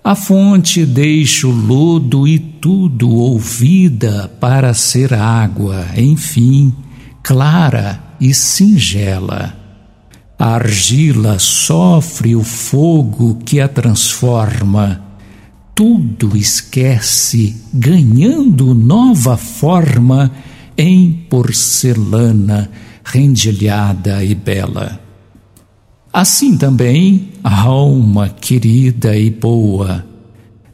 a 0.03 0.15
fonte 0.15 0.87
deixa 0.87 1.47
o 1.47 1.51
lodo 1.51 2.27
e 2.27 2.39
tudo 2.39 3.11
ouvida 3.11 4.31
para 4.41 4.73
ser 4.73 5.13
água, 5.13 5.87
enfim, 5.97 6.75
clara 7.23 8.03
e 8.21 8.33
singela. 8.33 9.55
A 10.39 10.55
argila 10.55 11.39
sofre 11.39 12.35
o 12.35 12.43
fogo 12.43 13.39
que 13.45 13.61
a 13.61 13.69
transforma. 13.69 15.03
Tudo 15.75 16.35
esquece, 16.35 17.57
ganhando 17.73 18.75
nova 18.75 19.37
forma 19.37 20.31
em 20.79 21.13
porcelana 21.29 22.71
rendilhada 23.05 24.25
e 24.25 24.35
bela. 24.35 25.10
Assim 26.13 26.57
também, 26.57 27.29
alma 27.45 28.29
querida 28.29 29.17
e 29.17 29.31
boa, 29.31 30.05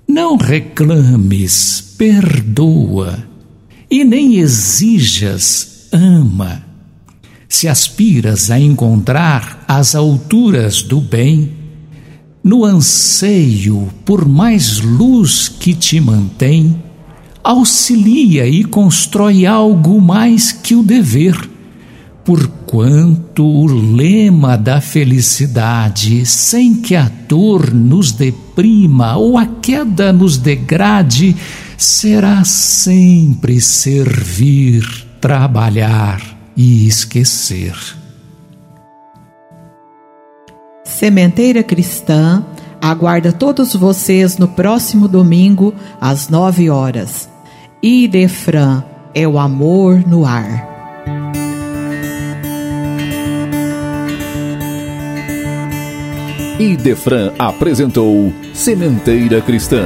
não 0.09 0.39
reclames, 0.39 1.95
perdoa, 1.99 3.22
e 3.91 4.03
nem 4.03 4.37
exijas, 4.37 5.89
ama. 5.93 6.64
Se 7.47 7.68
aspiras 7.68 8.51
a 8.51 8.59
encontrar 8.59 9.62
as 9.68 9.95
alturas 9.95 10.80
do 10.80 11.03
bem, 11.03 11.53
no 12.43 12.64
anseio 12.64 13.93
por 14.07 14.26
mais 14.26 14.80
luz 14.80 15.51
que 15.51 15.74
te 15.74 16.01
mantém, 16.01 16.82
auxilia 17.45 18.49
e 18.49 18.64
constrói 18.64 19.45
algo 19.45 20.01
mais 20.01 20.51
que 20.51 20.74
o 20.74 20.82
dever 20.82 21.37
porquanto 22.67 23.47
o 23.47 23.67
lema 23.67 24.59
da 24.59 24.81
felicidade, 24.81 26.27
sem 26.27 26.75
que 26.75 26.97
a 26.97 27.09
dor 27.29 27.73
nos 27.73 28.11
deprima 28.11 29.17
ou 29.17 29.39
a 29.39 29.47
queda 29.47 30.12
nos 30.12 30.37
degrade, 30.37 31.37
será 31.79 32.45
sempre 32.45 33.61
servir, 33.61 34.85
trabalhar 35.21 36.21
e 36.57 36.89
esquecer. 36.89 37.75
Sementeira 40.85 41.62
Cristã 41.62 42.45
aguarda 42.81 43.33
todos 43.33 43.75
vocês 43.75 44.39
no 44.39 44.49
próximo 44.49 45.07
domingo 45.07 45.73
às 46.01 46.29
nove 46.29 46.69
horas. 46.69 47.29
Idefran 47.81 48.83
é 49.14 49.27
o 49.27 49.39
amor 49.39 50.07
no 50.07 50.25
ar. 50.25 50.76
Idefran 56.59 57.35
apresentou 57.39 58.33
Sementeira 58.55 59.43
Cristã. 59.43 59.85